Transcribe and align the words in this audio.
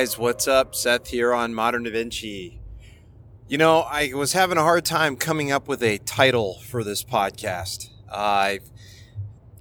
Guys, 0.00 0.16
what's 0.16 0.48
up? 0.48 0.74
Seth 0.74 1.08
here 1.08 1.34
on 1.34 1.52
Modern 1.52 1.82
Da 1.82 1.90
Vinci. 1.90 2.58
You 3.48 3.58
know, 3.58 3.80
I 3.80 4.14
was 4.14 4.32
having 4.32 4.56
a 4.56 4.62
hard 4.62 4.86
time 4.86 5.14
coming 5.14 5.52
up 5.52 5.68
with 5.68 5.82
a 5.82 5.98
title 5.98 6.58
for 6.60 6.82
this 6.82 7.04
podcast. 7.04 7.90
Uh, 8.10 8.14
I've 8.14 8.70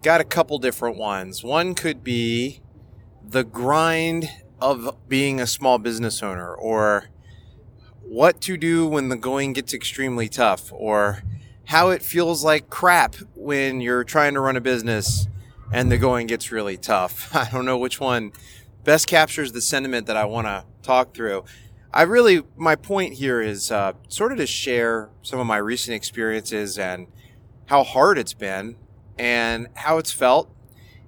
got 0.02 0.22
a 0.22 0.24
couple 0.24 0.58
different 0.58 0.96
ones. 0.96 1.44
One 1.44 1.76
could 1.76 2.06
be 2.06 2.62
The 3.22 3.44
Grind 3.44 4.30
of 4.62 4.96
Being 5.10 5.42
a 5.42 5.46
Small 5.46 5.78
Business 5.78 6.24
Owner, 6.24 6.56
or 6.56 7.10
What 8.02 8.40
to 8.44 8.56
Do 8.56 8.88
When 8.88 9.10
the 9.10 9.18
Going 9.18 9.52
Gets 9.52 9.74
Extremely 9.74 10.30
Tough, 10.30 10.72
or 10.72 11.22
How 11.66 11.90
It 11.90 12.02
Feels 12.02 12.46
Like 12.46 12.70
Crap 12.70 13.16
When 13.36 13.82
You're 13.82 14.06
Trying 14.06 14.36
to 14.36 14.40
Run 14.40 14.56
a 14.56 14.62
Business 14.62 15.28
and 15.74 15.92
the 15.92 15.98
Going 15.98 16.28
Gets 16.28 16.50
Really 16.50 16.78
Tough. 16.78 17.30
I 17.36 17.50
don't 17.52 17.66
know 17.66 17.78
which 17.78 18.00
one 18.00 18.32
best 18.84 19.08
captures 19.08 19.52
the 19.52 19.62
sentiment 19.62 20.08
that 20.08 20.18
I 20.18 20.26
want 20.26 20.48
to 20.48 20.66
talk 20.82 21.14
through. 21.14 21.44
I 21.92 22.04
really, 22.04 22.44
my 22.56 22.76
point 22.76 23.14
here 23.14 23.42
is 23.42 23.72
uh, 23.72 23.94
sort 24.08 24.32
of 24.32 24.38
to 24.38 24.48
share 24.48 25.10
some 25.22 25.40
of 25.40 25.48
my 25.48 25.58
recent 25.58 25.96
experiences 25.96 26.78
and 26.78 27.08
how 27.66 27.84
hard 27.84 28.18
it's 28.18 28.34
been 28.34 28.76
and 29.18 29.68
how 29.76 29.98
it's 29.98 30.12
felt. 30.12 30.54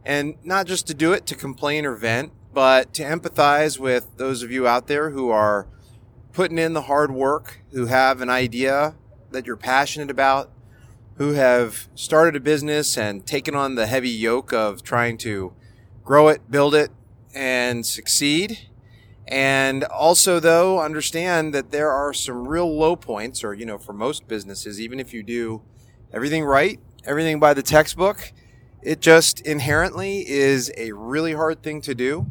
And 0.04 0.36
not 0.44 0.66
just 0.66 0.88
to 0.88 0.94
do 0.96 1.14
it 1.14 1.28
to 1.28 1.36
complain 1.36 1.86
or 1.86 1.96
vent, 1.96 2.32
but 2.54 2.94
to 2.96 3.04
empathize 3.04 3.78
with 3.80 4.18
those 4.18 4.42
of 4.42 4.52
you 4.52 4.68
out 4.68 4.88
there 4.88 5.12
who 5.12 5.30
are 5.30 5.68
putting 6.34 6.58
in 6.58 6.74
the 6.74 6.84
hard 6.84 7.12
work, 7.12 7.62
who 7.72 7.86
have 7.86 8.22
an 8.22 8.30
idea 8.30 8.96
that 9.32 9.46
you're 9.46 9.56
passionate 9.56 10.10
about, 10.10 10.52
who 11.16 11.34
have 11.34 11.88
started 11.94 12.36
a 12.36 12.40
business 12.40 12.98
and 12.98 13.26
taken 13.26 13.56
on 13.56 13.76
the 13.76 13.86
heavy 13.86 14.10
yoke 14.10 14.52
of 14.52 14.82
trying 14.82 15.18
to 15.20 15.54
grow 16.04 16.28
it, 16.30 16.50
build 16.50 16.74
it, 16.74 16.90
and 17.34 17.86
succeed. 17.86 18.68
And 19.28 19.84
also, 19.86 20.40
though, 20.40 20.82
understand 20.82 21.54
that 21.54 21.72
there 21.72 21.92
are 21.92 22.14
some 22.14 22.48
real 22.48 22.78
low 22.78 22.96
points, 22.96 23.44
or, 23.44 23.54
you 23.54 23.66
know, 23.66 23.78
for 23.78 23.94
most 23.94 24.28
businesses, 24.28 24.82
even 24.82 25.00
if 25.00 25.14
you 25.14 25.24
do 25.24 25.62
everything 26.12 26.44
right, 26.44 26.80
everything 27.06 27.40
by 27.40 27.54
the 27.54 27.64
textbook, 27.64 28.34
it 28.82 29.00
just 29.00 29.40
inherently 29.42 30.28
is 30.28 30.72
a 30.76 30.92
really 30.92 31.34
hard 31.34 31.64
thing 31.64 31.82
to 31.82 31.96
do. 31.96 32.26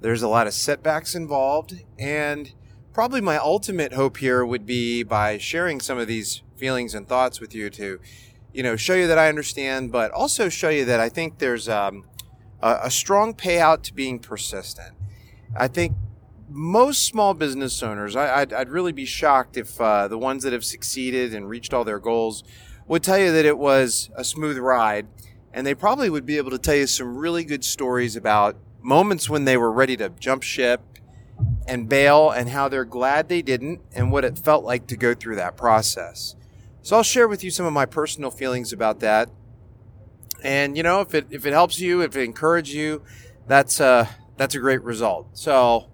There's 0.00 0.22
a 0.22 0.28
lot 0.28 0.46
of 0.46 0.54
setbacks 0.54 1.14
involved. 1.14 1.82
And 1.98 2.52
probably 2.92 3.20
my 3.20 3.38
ultimate 3.38 3.94
hope 3.94 4.18
here 4.18 4.44
would 4.44 4.66
be 4.66 5.02
by 5.02 5.38
sharing 5.38 5.80
some 5.80 5.98
of 5.98 6.06
these 6.06 6.42
feelings 6.56 6.94
and 6.94 7.08
thoughts 7.08 7.40
with 7.40 7.54
you 7.54 7.70
to, 7.70 7.98
you 8.52 8.62
know, 8.62 8.76
show 8.76 8.94
you 8.94 9.06
that 9.06 9.18
I 9.18 9.28
understand, 9.28 9.90
but 9.90 10.12
also 10.12 10.48
show 10.48 10.68
you 10.68 10.84
that 10.84 11.00
I 11.00 11.08
think 11.08 11.38
there's, 11.38 11.68
um, 11.68 12.04
a, 12.62 12.80
a 12.84 12.90
strong 12.90 13.34
payout 13.34 13.82
to 13.82 13.94
being 13.94 14.18
persistent. 14.18 14.94
I 15.56 15.68
think 15.68 15.96
most 16.48 17.04
small 17.04 17.34
business 17.34 17.82
owners, 17.82 18.14
I, 18.16 18.40
would 18.40 18.52
I'd 18.52 18.68
really 18.68 18.92
be 18.92 19.04
shocked 19.04 19.56
if 19.56 19.80
uh, 19.80 20.08
the 20.08 20.18
ones 20.18 20.42
that 20.44 20.52
have 20.52 20.64
succeeded 20.64 21.34
and 21.34 21.48
reached 21.48 21.74
all 21.74 21.84
their 21.84 21.98
goals 21.98 22.44
would 22.86 23.02
tell 23.02 23.18
you 23.18 23.32
that 23.32 23.44
it 23.44 23.58
was 23.58 24.10
a 24.14 24.24
smooth 24.24 24.58
ride. 24.58 25.06
And 25.52 25.66
they 25.66 25.74
probably 25.74 26.10
would 26.10 26.26
be 26.26 26.36
able 26.36 26.50
to 26.50 26.58
tell 26.58 26.74
you 26.74 26.86
some 26.86 27.16
really 27.16 27.44
good 27.44 27.64
stories 27.64 28.14
about 28.14 28.56
moments 28.82 29.28
when 29.28 29.44
they 29.44 29.56
were 29.56 29.72
ready 29.72 29.96
to 29.96 30.10
jump 30.10 30.42
ship 30.42 30.80
and 31.66 31.88
bail 31.88 32.30
and 32.30 32.50
how 32.50 32.68
they're 32.68 32.84
glad 32.84 33.28
they 33.28 33.42
didn't 33.42 33.80
and 33.94 34.12
what 34.12 34.24
it 34.24 34.38
felt 34.38 34.64
like 34.64 34.86
to 34.86 34.96
go 34.96 35.14
through 35.14 35.36
that 35.36 35.56
process. 35.56 36.36
So 36.82 36.96
I'll 36.96 37.02
share 37.02 37.26
with 37.26 37.42
you 37.42 37.50
some 37.50 37.66
of 37.66 37.72
my 37.72 37.86
personal 37.86 38.30
feelings 38.30 38.72
about 38.72 39.00
that 39.00 39.28
and 40.42 40.76
you 40.76 40.82
know, 40.82 41.00
if 41.00 41.14
it 41.14 41.26
if 41.30 41.46
it 41.46 41.52
helps 41.52 41.80
you, 41.80 42.02
if 42.02 42.16
it 42.16 42.22
encourages 42.22 42.74
you, 42.74 43.02
that's 43.46 43.80
uh 43.80 44.06
that's 44.36 44.54
a 44.54 44.58
great 44.58 44.82
result. 44.82 45.28
So 45.32 45.88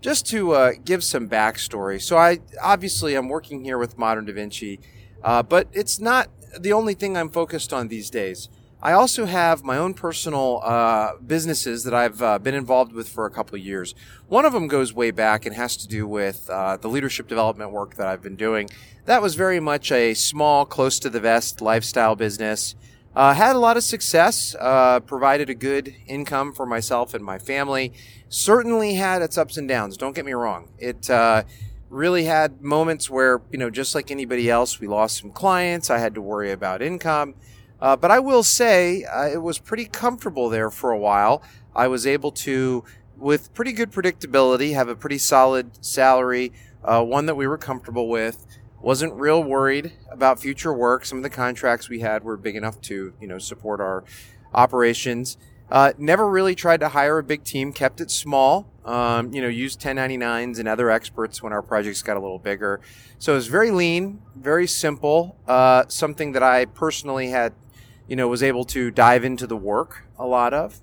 just 0.00 0.26
to 0.28 0.52
uh, 0.52 0.72
give 0.84 1.02
some 1.02 1.28
backstory, 1.28 2.00
so 2.00 2.16
I 2.16 2.40
obviously 2.62 3.14
I'm 3.14 3.28
working 3.28 3.64
here 3.64 3.78
with 3.78 3.98
Modern 3.98 4.26
Da 4.26 4.32
Vinci, 4.32 4.80
uh, 5.24 5.42
but 5.42 5.68
it's 5.72 5.98
not 5.98 6.28
the 6.58 6.72
only 6.72 6.94
thing 6.94 7.16
I'm 7.16 7.30
focused 7.30 7.72
on 7.72 7.88
these 7.88 8.10
days. 8.10 8.48
I 8.80 8.92
also 8.92 9.24
have 9.26 9.64
my 9.64 9.76
own 9.76 9.92
personal 9.92 10.60
uh, 10.62 11.16
businesses 11.16 11.82
that 11.82 11.94
I've 11.94 12.22
uh, 12.22 12.38
been 12.38 12.54
involved 12.54 12.92
with 12.92 13.08
for 13.08 13.26
a 13.26 13.30
couple 13.30 13.56
of 13.56 13.64
years. 13.64 13.92
One 14.28 14.44
of 14.44 14.52
them 14.52 14.68
goes 14.68 14.92
way 14.92 15.10
back 15.10 15.44
and 15.44 15.56
has 15.56 15.76
to 15.78 15.88
do 15.88 16.06
with 16.06 16.48
uh, 16.48 16.76
the 16.76 16.88
leadership 16.88 17.26
development 17.26 17.72
work 17.72 17.96
that 17.96 18.06
I've 18.06 18.22
been 18.22 18.36
doing. 18.36 18.70
That 19.06 19.20
was 19.20 19.34
very 19.34 19.58
much 19.58 19.90
a 19.90 20.14
small, 20.14 20.64
close 20.64 21.00
to 21.00 21.10
the 21.10 21.18
vest 21.18 21.60
lifestyle 21.60 22.14
business. 22.14 22.76
Uh, 23.18 23.34
had 23.34 23.56
a 23.56 23.58
lot 23.58 23.76
of 23.76 23.82
success, 23.82 24.54
uh, 24.60 25.00
provided 25.00 25.50
a 25.50 25.54
good 25.54 25.92
income 26.06 26.52
for 26.52 26.64
myself 26.64 27.14
and 27.14 27.24
my 27.24 27.36
family. 27.36 27.92
Certainly 28.28 28.94
had 28.94 29.22
its 29.22 29.36
ups 29.36 29.56
and 29.56 29.68
downs. 29.68 29.96
Don't 29.96 30.14
get 30.14 30.24
me 30.24 30.34
wrong. 30.34 30.68
It 30.78 31.10
uh, 31.10 31.42
really 31.90 32.26
had 32.26 32.62
moments 32.62 33.10
where, 33.10 33.42
you 33.50 33.58
know, 33.58 33.70
just 33.70 33.92
like 33.92 34.12
anybody 34.12 34.48
else, 34.48 34.78
we 34.78 34.86
lost 34.86 35.18
some 35.18 35.32
clients. 35.32 35.90
I 35.90 35.98
had 35.98 36.14
to 36.14 36.22
worry 36.22 36.52
about 36.52 36.80
income. 36.80 37.34
Uh, 37.80 37.96
but 37.96 38.12
I 38.12 38.20
will 38.20 38.44
say 38.44 39.02
uh, 39.02 39.26
it 39.26 39.42
was 39.42 39.58
pretty 39.58 39.86
comfortable 39.86 40.48
there 40.48 40.70
for 40.70 40.92
a 40.92 40.98
while. 40.98 41.42
I 41.74 41.88
was 41.88 42.06
able 42.06 42.30
to, 42.30 42.84
with 43.16 43.52
pretty 43.52 43.72
good 43.72 43.90
predictability, 43.90 44.74
have 44.74 44.86
a 44.86 44.94
pretty 44.94 45.18
solid 45.18 45.84
salary, 45.84 46.52
uh, 46.84 47.02
one 47.02 47.26
that 47.26 47.34
we 47.34 47.48
were 47.48 47.58
comfortable 47.58 48.08
with 48.08 48.46
wasn't 48.80 49.12
real 49.14 49.42
worried 49.42 49.92
about 50.10 50.40
future 50.40 50.72
work. 50.72 51.04
Some 51.04 51.18
of 51.18 51.22
the 51.22 51.30
contracts 51.30 51.88
we 51.88 52.00
had 52.00 52.22
were 52.22 52.36
big 52.36 52.56
enough 52.56 52.80
to, 52.82 53.12
you 53.20 53.26
know, 53.26 53.38
support 53.38 53.80
our 53.80 54.04
operations. 54.54 55.36
Uh, 55.70 55.92
never 55.98 56.28
really 56.28 56.54
tried 56.54 56.80
to 56.80 56.88
hire 56.88 57.18
a 57.18 57.22
big 57.22 57.44
team, 57.44 57.72
kept 57.72 58.00
it 58.00 58.10
small. 58.10 58.70
Um, 58.84 59.34
you 59.34 59.42
know, 59.42 59.48
used 59.48 59.80
1099s 59.80 60.58
and 60.58 60.66
other 60.66 60.90
experts 60.90 61.42
when 61.42 61.52
our 61.52 61.60
projects 61.60 62.02
got 62.02 62.16
a 62.16 62.20
little 62.20 62.38
bigger. 62.38 62.80
So 63.18 63.32
it 63.32 63.36
was 63.36 63.48
very 63.48 63.70
lean, 63.70 64.22
very 64.34 64.66
simple. 64.66 65.36
Uh, 65.46 65.84
something 65.88 66.32
that 66.32 66.42
I 66.42 66.64
personally 66.64 67.28
had, 67.28 67.52
you 68.06 68.16
know, 68.16 68.28
was 68.28 68.42
able 68.42 68.64
to 68.66 68.90
dive 68.90 69.24
into 69.24 69.46
the 69.46 69.58
work 69.58 70.04
a 70.18 70.26
lot 70.26 70.54
of, 70.54 70.80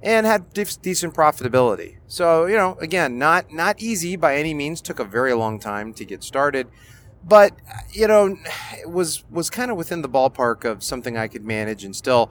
and 0.00 0.24
had 0.24 0.52
decent 0.52 1.14
profitability. 1.14 1.96
So 2.06 2.46
you 2.46 2.56
know, 2.56 2.76
again, 2.80 3.18
not 3.18 3.52
not 3.52 3.80
easy 3.80 4.14
by 4.14 4.36
any 4.36 4.54
means. 4.54 4.80
Took 4.80 5.00
a 5.00 5.04
very 5.04 5.34
long 5.34 5.58
time 5.58 5.92
to 5.94 6.04
get 6.04 6.22
started 6.22 6.68
but 7.28 7.54
you 7.92 8.08
know, 8.08 8.36
it 8.78 8.90
was 8.90 9.24
was 9.30 9.50
kind 9.50 9.70
of 9.70 9.76
within 9.76 10.02
the 10.02 10.08
ballpark 10.08 10.64
of 10.64 10.82
something 10.82 11.16
I 11.16 11.28
could 11.28 11.44
manage 11.44 11.84
and 11.84 11.94
still 11.94 12.30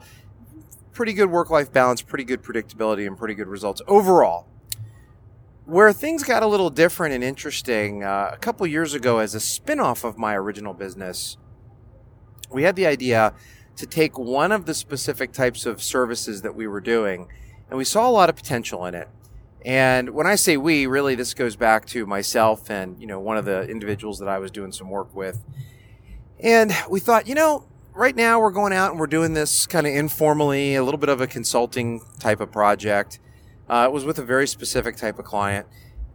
pretty 0.92 1.12
good 1.12 1.30
work 1.30 1.48
life 1.48 1.72
balance, 1.72 2.02
pretty 2.02 2.24
good 2.24 2.42
predictability, 2.42 3.06
and 3.06 3.16
pretty 3.16 3.34
good 3.34 3.46
results 3.46 3.80
overall. 3.86 4.46
Where 5.64 5.92
things 5.92 6.24
got 6.24 6.42
a 6.42 6.46
little 6.46 6.70
different 6.70 7.14
and 7.14 7.22
interesting, 7.22 8.02
uh, 8.02 8.30
a 8.32 8.38
couple 8.38 8.66
years 8.66 8.94
ago, 8.94 9.18
as 9.18 9.34
a 9.34 9.40
spin 9.40 9.80
off 9.80 10.02
of 10.02 10.16
my 10.18 10.34
original 10.34 10.72
business, 10.72 11.36
we 12.50 12.62
had 12.62 12.74
the 12.74 12.86
idea 12.86 13.34
to 13.76 13.86
take 13.86 14.18
one 14.18 14.50
of 14.50 14.64
the 14.64 14.74
specific 14.74 15.30
types 15.30 15.66
of 15.66 15.82
services 15.82 16.42
that 16.42 16.54
we 16.54 16.66
were 16.66 16.80
doing, 16.80 17.28
and 17.68 17.78
we 17.78 17.84
saw 17.84 18.08
a 18.08 18.10
lot 18.10 18.28
of 18.28 18.34
potential 18.34 18.84
in 18.86 18.94
it. 18.94 19.08
And 19.68 20.08
when 20.14 20.26
I 20.26 20.36
say 20.36 20.56
we, 20.56 20.86
really, 20.86 21.14
this 21.14 21.34
goes 21.34 21.54
back 21.54 21.84
to 21.88 22.06
myself 22.06 22.70
and 22.70 22.98
you 22.98 23.06
know 23.06 23.20
one 23.20 23.36
of 23.36 23.44
the 23.44 23.68
individuals 23.68 24.18
that 24.20 24.26
I 24.26 24.38
was 24.38 24.50
doing 24.50 24.72
some 24.72 24.88
work 24.88 25.14
with. 25.14 25.44
And 26.40 26.74
we 26.88 27.00
thought, 27.00 27.28
you 27.28 27.34
know, 27.34 27.66
right 27.92 28.16
now 28.16 28.40
we're 28.40 28.50
going 28.50 28.72
out 28.72 28.92
and 28.92 28.98
we're 28.98 29.06
doing 29.06 29.34
this 29.34 29.66
kind 29.66 29.86
of 29.86 29.92
informally, 29.92 30.74
a 30.74 30.82
little 30.82 30.96
bit 30.96 31.10
of 31.10 31.20
a 31.20 31.26
consulting 31.26 32.00
type 32.18 32.40
of 32.40 32.50
project. 32.50 33.20
Uh, 33.68 33.84
it 33.86 33.92
was 33.92 34.06
with 34.06 34.18
a 34.18 34.24
very 34.24 34.48
specific 34.48 34.96
type 34.96 35.18
of 35.18 35.26
client, 35.26 35.66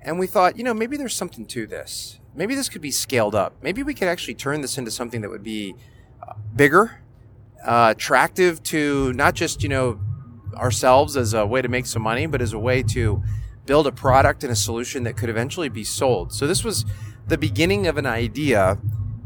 and 0.01 0.17
we 0.17 0.25
thought, 0.25 0.57
you 0.57 0.63
know, 0.63 0.73
maybe 0.73 0.97
there's 0.97 1.15
something 1.15 1.45
to 1.45 1.67
this. 1.67 2.19
Maybe 2.33 2.55
this 2.55 2.69
could 2.69 2.81
be 2.81 2.89
scaled 2.89 3.35
up. 3.35 3.53
Maybe 3.61 3.83
we 3.83 3.93
could 3.93 4.07
actually 4.07 4.33
turn 4.33 4.61
this 4.61 4.79
into 4.79 4.89
something 4.89 5.21
that 5.21 5.29
would 5.29 5.43
be 5.43 5.75
uh, 6.27 6.33
bigger, 6.55 7.03
uh, 7.63 7.93
attractive 7.95 8.63
to 8.63 9.13
not 9.13 9.35
just 9.35 9.61
you 9.61 9.69
know 9.69 9.99
ourselves 10.55 11.15
as 11.15 11.35
a 11.35 11.45
way 11.45 11.61
to 11.61 11.67
make 11.67 11.85
some 11.85 12.01
money, 12.01 12.25
but 12.25 12.41
as 12.41 12.53
a 12.53 12.59
way 12.59 12.81
to 12.81 13.21
build 13.65 13.87
a 13.87 13.91
product 13.91 14.43
and 14.43 14.51
a 14.51 14.55
solution 14.55 15.03
that 15.03 15.17
could 15.17 15.29
eventually 15.29 15.69
be 15.69 15.83
sold. 15.83 16.33
So 16.33 16.47
this 16.47 16.63
was 16.63 16.85
the 17.27 17.37
beginning 17.37 17.87
of 17.87 17.97
an 17.97 18.05
idea. 18.05 18.77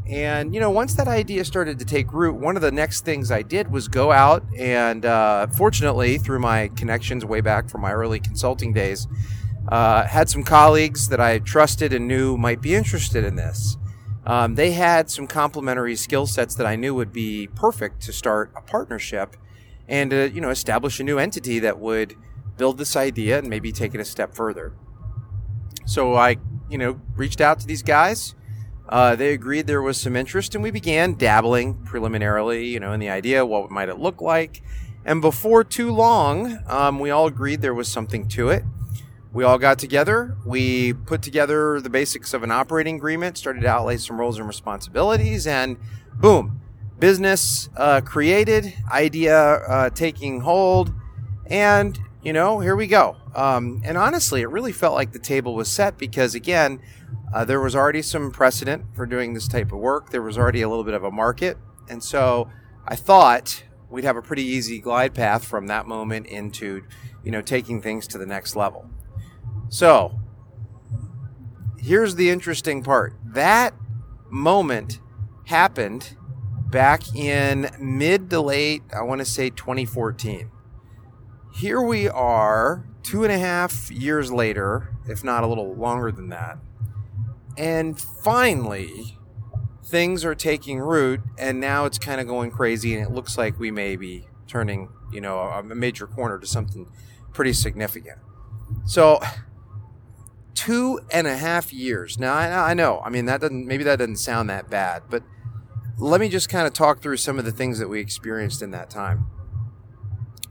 And, 0.09 0.53
you 0.53 0.59
know, 0.59 0.69
once 0.69 0.93
that 0.93 1.07
idea 1.07 1.43
started 1.43 1.79
to 1.79 1.85
take 1.85 2.13
root, 2.13 2.35
one 2.35 2.55
of 2.55 2.61
the 2.61 2.71
next 2.71 3.03
things 3.03 3.31
I 3.31 3.41
did 3.41 3.71
was 3.71 3.87
go 3.87 4.11
out 4.11 4.43
and, 4.57 5.05
uh, 5.05 5.47
fortunately, 5.47 6.17
through 6.17 6.39
my 6.39 6.69
connections 6.69 7.25
way 7.25 7.41
back 7.41 7.69
from 7.69 7.81
my 7.81 7.91
early 7.91 8.19
consulting 8.19 8.71
days, 8.71 9.07
uh, 9.67 10.03
had 10.05 10.29
some 10.29 10.43
colleagues 10.43 11.09
that 11.09 11.19
I 11.19 11.39
trusted 11.39 11.91
and 11.91 12.07
knew 12.07 12.37
might 12.37 12.61
be 12.61 12.73
interested 12.73 13.25
in 13.25 13.35
this. 13.35 13.77
Um, 14.25 14.55
they 14.55 14.71
had 14.71 15.09
some 15.09 15.25
complementary 15.27 15.95
skill 15.95 16.25
sets 16.25 16.55
that 16.55 16.67
I 16.67 16.75
knew 16.75 16.93
would 16.93 17.13
be 17.13 17.47
perfect 17.47 18.01
to 18.03 18.13
start 18.13 18.51
a 18.55 18.61
partnership 18.61 19.35
and 19.87 20.13
uh, 20.13 20.17
you 20.33 20.41
know 20.41 20.49
establish 20.49 20.99
a 20.99 21.03
new 21.03 21.17
entity 21.17 21.59
that 21.59 21.79
would 21.79 22.15
build 22.57 22.77
this 22.77 22.95
idea 22.95 23.39
and 23.39 23.49
maybe 23.49 23.71
take 23.71 23.93
it 23.93 24.01
a 24.01 24.05
step 24.05 24.33
further. 24.33 24.73
So 25.85 26.15
I, 26.15 26.37
you 26.69 26.77
know, 26.77 26.99
reached 27.15 27.39
out 27.39 27.59
to 27.61 27.67
these 27.67 27.83
guys. 27.83 28.35
Uh, 28.89 29.15
they 29.15 29.33
agreed 29.33 29.67
there 29.67 29.81
was 29.81 29.99
some 29.99 30.15
interest, 30.15 30.55
and 30.55 30.63
we 30.63 30.71
began 30.71 31.15
dabbling 31.15 31.75
preliminarily, 31.85 32.67
you 32.67 32.79
know, 32.79 32.93
in 32.93 32.99
the 32.99 33.09
idea 33.09 33.45
what 33.45 33.69
might 33.69 33.89
it 33.89 33.99
look 33.99 34.21
like. 34.21 34.63
And 35.05 35.21
before 35.21 35.63
too 35.63 35.91
long, 35.91 36.59
um, 36.67 36.99
we 36.99 37.09
all 37.09 37.27
agreed 37.27 37.61
there 37.61 37.73
was 37.73 37.87
something 37.87 38.27
to 38.29 38.49
it. 38.49 38.63
we 39.37 39.43
all 39.43 39.57
got 39.59 39.77
together. 39.77 40.35
We 40.45 40.93
put 40.93 41.21
together 41.21 41.79
the 41.79 41.89
basics 41.89 42.33
of 42.33 42.41
an 42.43 42.49
operating 42.49 42.95
agreement, 42.95 43.37
started 43.37 43.61
to 43.61 43.67
outlay 43.67 43.97
some 43.97 44.19
roles 44.19 44.39
and 44.39 44.47
responsibilities, 44.47 45.45
and 45.45 45.77
boom, 46.15 46.59
business 46.97 47.69
uh, 47.77 48.01
created, 48.01 48.73
idea 48.91 49.37
uh, 49.37 49.89
taking 49.91 50.41
hold, 50.41 50.91
and 51.45 51.99
you 52.27 52.33
know, 52.33 52.59
here 52.59 52.75
we 52.75 52.87
go. 52.87 53.15
Um, 53.35 53.81
and 53.85 53.97
honestly, 53.97 54.41
it 54.41 54.49
really 54.49 54.73
felt 54.73 54.95
like 54.95 55.13
the 55.13 55.19
table 55.19 55.55
was 55.55 55.69
set 55.69 55.97
because, 55.97 56.35
again, 56.35 56.81
uh, 57.33 57.45
there 57.45 57.61
was 57.61 57.73
already 57.73 58.01
some 58.01 58.31
precedent 58.31 58.83
for 58.93 59.05
doing 59.05 59.33
this 59.33 59.47
type 59.47 59.71
of 59.71 59.79
work. 59.79 60.09
There 60.09 60.21
was 60.21 60.37
already 60.37 60.61
a 60.61 60.67
little 60.67 60.83
bit 60.83 60.93
of 60.93 61.05
a 61.05 61.09
market. 61.09 61.57
And 61.89 62.03
so 62.03 62.49
I 62.85 62.97
thought 62.97 63.63
we'd 63.89 64.03
have 64.03 64.17
a 64.17 64.21
pretty 64.21 64.43
easy 64.43 64.79
glide 64.79 65.13
path 65.13 65.45
from 65.45 65.67
that 65.67 65.87
moment 65.87 66.27
into, 66.27 66.83
you 67.23 67.31
know, 67.31 67.41
taking 67.41 67.81
things 67.81 68.05
to 68.07 68.17
the 68.17 68.25
next 68.25 68.57
level. 68.57 68.89
So 69.69 70.19
here's 71.77 72.15
the 72.15 72.29
interesting 72.29 72.83
part 72.83 73.13
that 73.23 73.73
moment 74.29 74.99
happened 75.45 76.17
back 76.69 77.15
in 77.15 77.69
mid 77.79 78.29
to 78.31 78.41
late, 78.41 78.83
I 78.93 79.03
want 79.03 79.19
to 79.19 79.25
say 79.25 79.49
2014. 79.49 80.51
Here 81.57 81.81
we 81.81 82.07
are, 82.07 82.85
two 83.01 83.23
and 83.23 83.33
a 83.33 83.39
half 83.39 83.89
years 83.89 84.31
later, 84.31 84.95
if 85.07 85.23
not 85.23 85.43
a 85.43 85.47
little 85.47 85.73
longer 85.73 86.11
than 86.11 86.29
that. 86.29 86.59
And 87.57 87.99
finally, 87.99 89.17
things 89.83 90.23
are 90.23 90.35
taking 90.35 90.77
root, 90.77 91.21
and 91.35 91.59
now 91.59 91.85
it's 91.85 91.97
kind 91.97 92.21
of 92.21 92.27
going 92.27 92.51
crazy, 92.51 92.93
and 92.93 93.03
it 93.03 93.11
looks 93.11 93.39
like 93.39 93.57
we 93.57 93.71
may 93.71 93.95
be 93.95 94.27
turning, 94.45 94.89
you 95.11 95.19
know, 95.19 95.39
a 95.39 95.63
major 95.63 96.05
corner 96.05 96.37
to 96.37 96.45
something 96.45 96.91
pretty 97.33 97.53
significant. 97.53 98.19
So, 98.85 99.19
two 100.53 100.99
and 101.09 101.25
a 101.25 101.37
half 101.37 101.73
years. 101.73 102.19
Now, 102.19 102.35
I, 102.35 102.69
I 102.69 102.73
know, 102.75 103.01
I 103.03 103.09
mean, 103.09 103.25
that 103.25 103.41
doesn't, 103.41 103.65
maybe 103.65 103.83
that 103.83 103.97
doesn't 103.97 104.17
sound 104.17 104.47
that 104.51 104.69
bad, 104.69 105.05
but 105.09 105.23
let 105.97 106.21
me 106.21 106.29
just 106.29 106.49
kind 106.49 106.67
of 106.67 106.73
talk 106.73 107.01
through 107.01 107.17
some 107.17 107.39
of 107.39 107.45
the 107.45 107.51
things 107.51 107.79
that 107.79 107.89
we 107.89 107.99
experienced 107.99 108.61
in 108.61 108.69
that 108.71 108.91
time. 108.91 109.25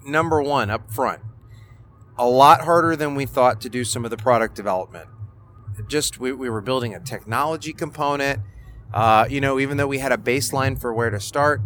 Number 0.06 0.40
one, 0.40 0.70
up 0.70 0.90
front, 0.90 1.20
a 2.16 2.26
lot 2.26 2.62
harder 2.62 2.96
than 2.96 3.14
we 3.14 3.26
thought 3.26 3.60
to 3.62 3.68
do 3.68 3.84
some 3.84 4.04
of 4.04 4.10
the 4.10 4.16
product 4.16 4.54
development 4.54 5.08
just 5.88 6.18
we, 6.18 6.32
we 6.32 6.50
were 6.50 6.60
building 6.60 6.94
a 6.94 7.00
technology 7.00 7.72
component. 7.72 8.40
Uh, 8.92 9.26
you 9.28 9.40
know, 9.40 9.58
even 9.58 9.76
though 9.76 9.86
we 9.86 9.98
had 9.98 10.12
a 10.12 10.16
baseline 10.16 10.80
for 10.80 10.92
where 10.92 11.10
to 11.10 11.20
start, 11.20 11.60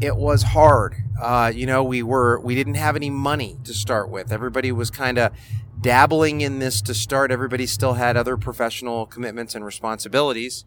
it 0.00 0.16
was 0.16 0.42
hard. 0.42 0.96
Uh, 1.20 1.50
you 1.54 1.66
know, 1.66 1.82
we 1.82 2.02
were 2.02 2.38
we 2.40 2.54
didn't 2.54 2.74
have 2.74 2.94
any 2.94 3.10
money 3.10 3.58
to 3.64 3.74
start 3.74 4.10
with. 4.10 4.30
Everybody 4.30 4.70
was 4.70 4.90
kind 4.90 5.18
of 5.18 5.32
dabbling 5.80 6.40
in 6.40 6.58
this 6.58 6.80
to 6.82 6.94
start. 6.94 7.30
Everybody 7.30 7.66
still 7.66 7.94
had 7.94 8.16
other 8.16 8.36
professional 8.36 9.06
commitments 9.06 9.54
and 9.54 9.64
responsibilities, 9.64 10.64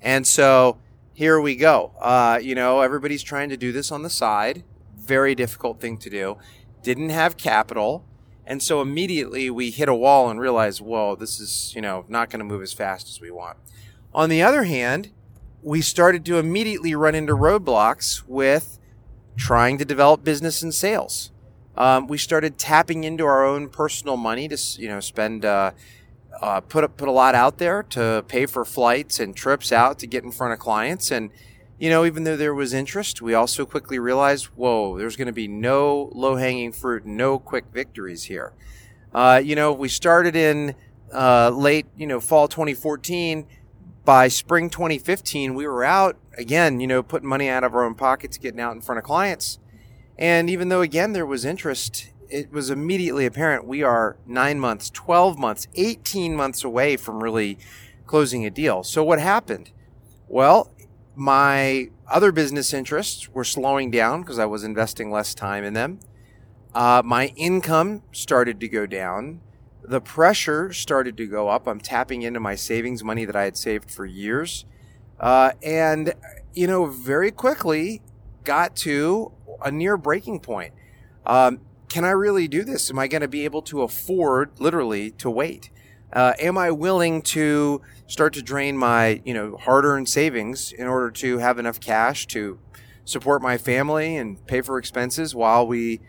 and 0.00 0.26
so 0.26 0.78
here 1.12 1.40
we 1.40 1.56
go. 1.56 1.92
Uh, 2.00 2.38
you 2.40 2.54
know, 2.54 2.80
everybody's 2.80 3.22
trying 3.22 3.50
to 3.50 3.56
do 3.56 3.72
this 3.72 3.92
on 3.92 4.02
the 4.02 4.10
side. 4.10 4.62
Very 4.96 5.34
difficult 5.34 5.80
thing 5.80 5.98
to 5.98 6.08
do. 6.08 6.38
Didn't 6.82 7.10
have 7.10 7.36
capital. 7.36 8.04
And 8.46 8.62
so 8.62 8.80
immediately 8.80 9.48
we 9.50 9.70
hit 9.70 9.88
a 9.88 9.94
wall 9.94 10.28
and 10.28 10.40
realized, 10.40 10.80
whoa, 10.80 11.14
this 11.14 11.38
is, 11.38 11.72
you 11.74 11.80
know, 11.80 12.04
not 12.08 12.30
going 12.30 12.40
to 12.40 12.44
move 12.44 12.62
as 12.62 12.72
fast 12.72 13.08
as 13.08 13.20
we 13.20 13.30
want. 13.30 13.58
On 14.12 14.28
the 14.28 14.42
other 14.42 14.64
hand, 14.64 15.10
we 15.62 15.80
started 15.82 16.24
to 16.24 16.38
immediately 16.38 16.94
run 16.94 17.14
into 17.14 17.34
roadblocks 17.34 18.24
with 18.26 18.78
trying 19.36 19.78
to 19.78 19.84
develop 19.84 20.24
business 20.24 20.62
and 20.62 20.74
sales. 20.74 21.30
Um, 21.76 22.08
we 22.08 22.18
started 22.18 22.58
tapping 22.58 23.04
into 23.04 23.24
our 23.24 23.44
own 23.44 23.68
personal 23.68 24.16
money 24.16 24.48
to, 24.48 24.58
you 24.78 24.88
know, 24.88 25.00
spend, 25.00 25.44
uh, 25.44 25.72
uh, 26.40 26.60
put 26.60 26.96
put 26.96 27.08
a 27.08 27.12
lot 27.12 27.34
out 27.34 27.58
there 27.58 27.82
to 27.82 28.24
pay 28.26 28.46
for 28.46 28.64
flights 28.64 29.20
and 29.20 29.36
trips 29.36 29.72
out 29.72 29.98
to 29.98 30.06
get 30.06 30.24
in 30.24 30.32
front 30.32 30.52
of 30.52 30.58
clients, 30.58 31.10
and 31.10 31.30
you 31.80 31.88
know, 31.88 32.04
even 32.04 32.24
though 32.24 32.36
there 32.36 32.54
was 32.54 32.74
interest, 32.74 33.22
we 33.22 33.32
also 33.32 33.64
quickly 33.64 33.98
realized, 33.98 34.46
whoa, 34.54 34.98
there's 34.98 35.16
going 35.16 35.26
to 35.26 35.32
be 35.32 35.48
no 35.48 36.10
low 36.14 36.36
hanging 36.36 36.72
fruit, 36.72 37.06
no 37.06 37.38
quick 37.38 37.64
victories 37.72 38.24
here. 38.24 38.52
Uh, 39.14 39.40
you 39.42 39.56
know, 39.56 39.72
we 39.72 39.88
started 39.88 40.36
in 40.36 40.74
uh, 41.12 41.48
late, 41.48 41.86
you 41.96 42.06
know, 42.06 42.20
fall 42.20 42.48
2014. 42.48 43.46
By 44.04 44.28
spring 44.28 44.68
2015, 44.68 45.54
we 45.54 45.66
were 45.66 45.82
out 45.82 46.18
again, 46.36 46.80
you 46.80 46.86
know, 46.86 47.02
putting 47.02 47.28
money 47.28 47.48
out 47.48 47.64
of 47.64 47.74
our 47.74 47.84
own 47.84 47.94
pockets, 47.94 48.36
getting 48.36 48.60
out 48.60 48.74
in 48.74 48.82
front 48.82 48.98
of 48.98 49.04
clients. 49.04 49.58
And 50.18 50.50
even 50.50 50.68
though, 50.68 50.82
again, 50.82 51.14
there 51.14 51.24
was 51.24 51.46
interest, 51.46 52.10
it 52.28 52.52
was 52.52 52.68
immediately 52.68 53.24
apparent 53.24 53.66
we 53.66 53.82
are 53.82 54.18
nine 54.26 54.60
months, 54.60 54.90
12 54.90 55.38
months, 55.38 55.66
18 55.76 56.36
months 56.36 56.62
away 56.62 56.98
from 56.98 57.22
really 57.22 57.56
closing 58.04 58.44
a 58.44 58.50
deal. 58.50 58.82
So 58.82 59.02
what 59.02 59.18
happened? 59.18 59.70
Well, 60.28 60.70
my 61.14 61.90
other 62.08 62.32
business 62.32 62.72
interests 62.72 63.28
were 63.28 63.44
slowing 63.44 63.90
down 63.90 64.22
because 64.22 64.38
I 64.38 64.46
was 64.46 64.64
investing 64.64 65.10
less 65.10 65.34
time 65.34 65.64
in 65.64 65.74
them. 65.74 66.00
Uh, 66.74 67.02
my 67.04 67.32
income 67.36 68.02
started 68.12 68.60
to 68.60 68.68
go 68.68 68.86
down. 68.86 69.40
The 69.82 70.00
pressure 70.00 70.72
started 70.72 71.16
to 71.16 71.26
go 71.26 71.48
up. 71.48 71.66
I'm 71.66 71.80
tapping 71.80 72.22
into 72.22 72.38
my 72.38 72.54
savings 72.54 73.02
money 73.02 73.24
that 73.24 73.34
I 73.34 73.44
had 73.44 73.56
saved 73.56 73.90
for 73.90 74.06
years. 74.06 74.64
Uh, 75.18 75.52
and, 75.62 76.14
you 76.54 76.66
know, 76.66 76.86
very 76.86 77.30
quickly 77.30 78.02
got 78.44 78.76
to 78.76 79.32
a 79.62 79.70
near 79.70 79.96
breaking 79.96 80.40
point. 80.40 80.72
Um, 81.26 81.60
can 81.88 82.04
I 82.04 82.10
really 82.10 82.46
do 82.46 82.62
this? 82.62 82.88
Am 82.88 82.98
I 82.98 83.08
going 83.08 83.20
to 83.20 83.28
be 83.28 83.44
able 83.44 83.62
to 83.62 83.82
afford, 83.82 84.52
literally, 84.58 85.10
to 85.12 85.28
wait? 85.28 85.70
Uh, 86.12 86.34
am 86.38 86.56
I 86.56 86.70
willing 86.70 87.22
to 87.22 87.82
start 88.10 88.34
to 88.34 88.42
drain 88.42 88.76
my, 88.76 89.22
you 89.24 89.32
know, 89.32 89.56
hard-earned 89.56 90.08
savings 90.08 90.72
in 90.72 90.88
order 90.88 91.12
to 91.12 91.38
have 91.38 91.60
enough 91.60 91.78
cash 91.78 92.26
to 92.26 92.58
support 93.04 93.40
my 93.40 93.56
family 93.56 94.16
and 94.16 94.44
pay 94.48 94.60
for 94.60 94.78
expenses 94.78 95.32
while 95.32 95.64
we 95.64 96.00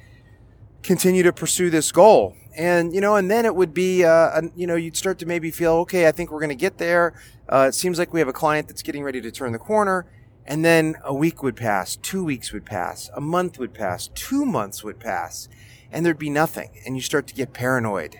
continue 0.81 1.21
to 1.21 1.31
pursue 1.31 1.69
this 1.69 1.91
goal? 1.91 2.35
And 2.57 2.93
you 2.93 3.01
know, 3.01 3.15
and 3.15 3.29
then 3.29 3.45
it 3.45 3.55
would 3.55 3.73
be, 3.73 4.03
uh, 4.03 4.41
you 4.55 4.65
know, 4.65 4.75
you'd 4.75 4.97
start 4.97 5.19
to 5.19 5.27
maybe 5.27 5.51
feel, 5.51 5.73
okay, 5.83 6.07
I 6.07 6.11
think 6.11 6.31
we're 6.31 6.39
going 6.39 6.49
to 6.49 6.55
get 6.55 6.79
there. 6.79 7.13
Uh, 7.47 7.67
it 7.69 7.75
seems 7.75 7.99
like 7.99 8.11
we 8.11 8.19
have 8.19 8.27
a 8.27 8.33
client 8.33 8.67
that's 8.67 8.81
getting 8.81 9.03
ready 9.03 9.21
to 9.21 9.31
turn 9.31 9.51
the 9.51 9.59
corner. 9.59 10.07
And 10.45 10.65
then 10.65 10.95
a 11.03 11.13
week 11.13 11.43
would 11.43 11.55
pass, 11.55 11.95
two 11.97 12.23
weeks 12.23 12.51
would 12.51 12.65
pass, 12.65 13.11
a 13.15 13.21
month 13.21 13.59
would 13.59 13.75
pass, 13.75 14.09
two 14.15 14.43
months 14.43 14.83
would 14.83 14.99
pass, 14.99 15.47
and 15.91 16.03
there'd 16.03 16.17
be 16.17 16.31
nothing. 16.31 16.71
And 16.83 16.95
you 16.95 17.01
start 17.01 17.27
to 17.27 17.35
get 17.35 17.53
paranoid 17.53 18.17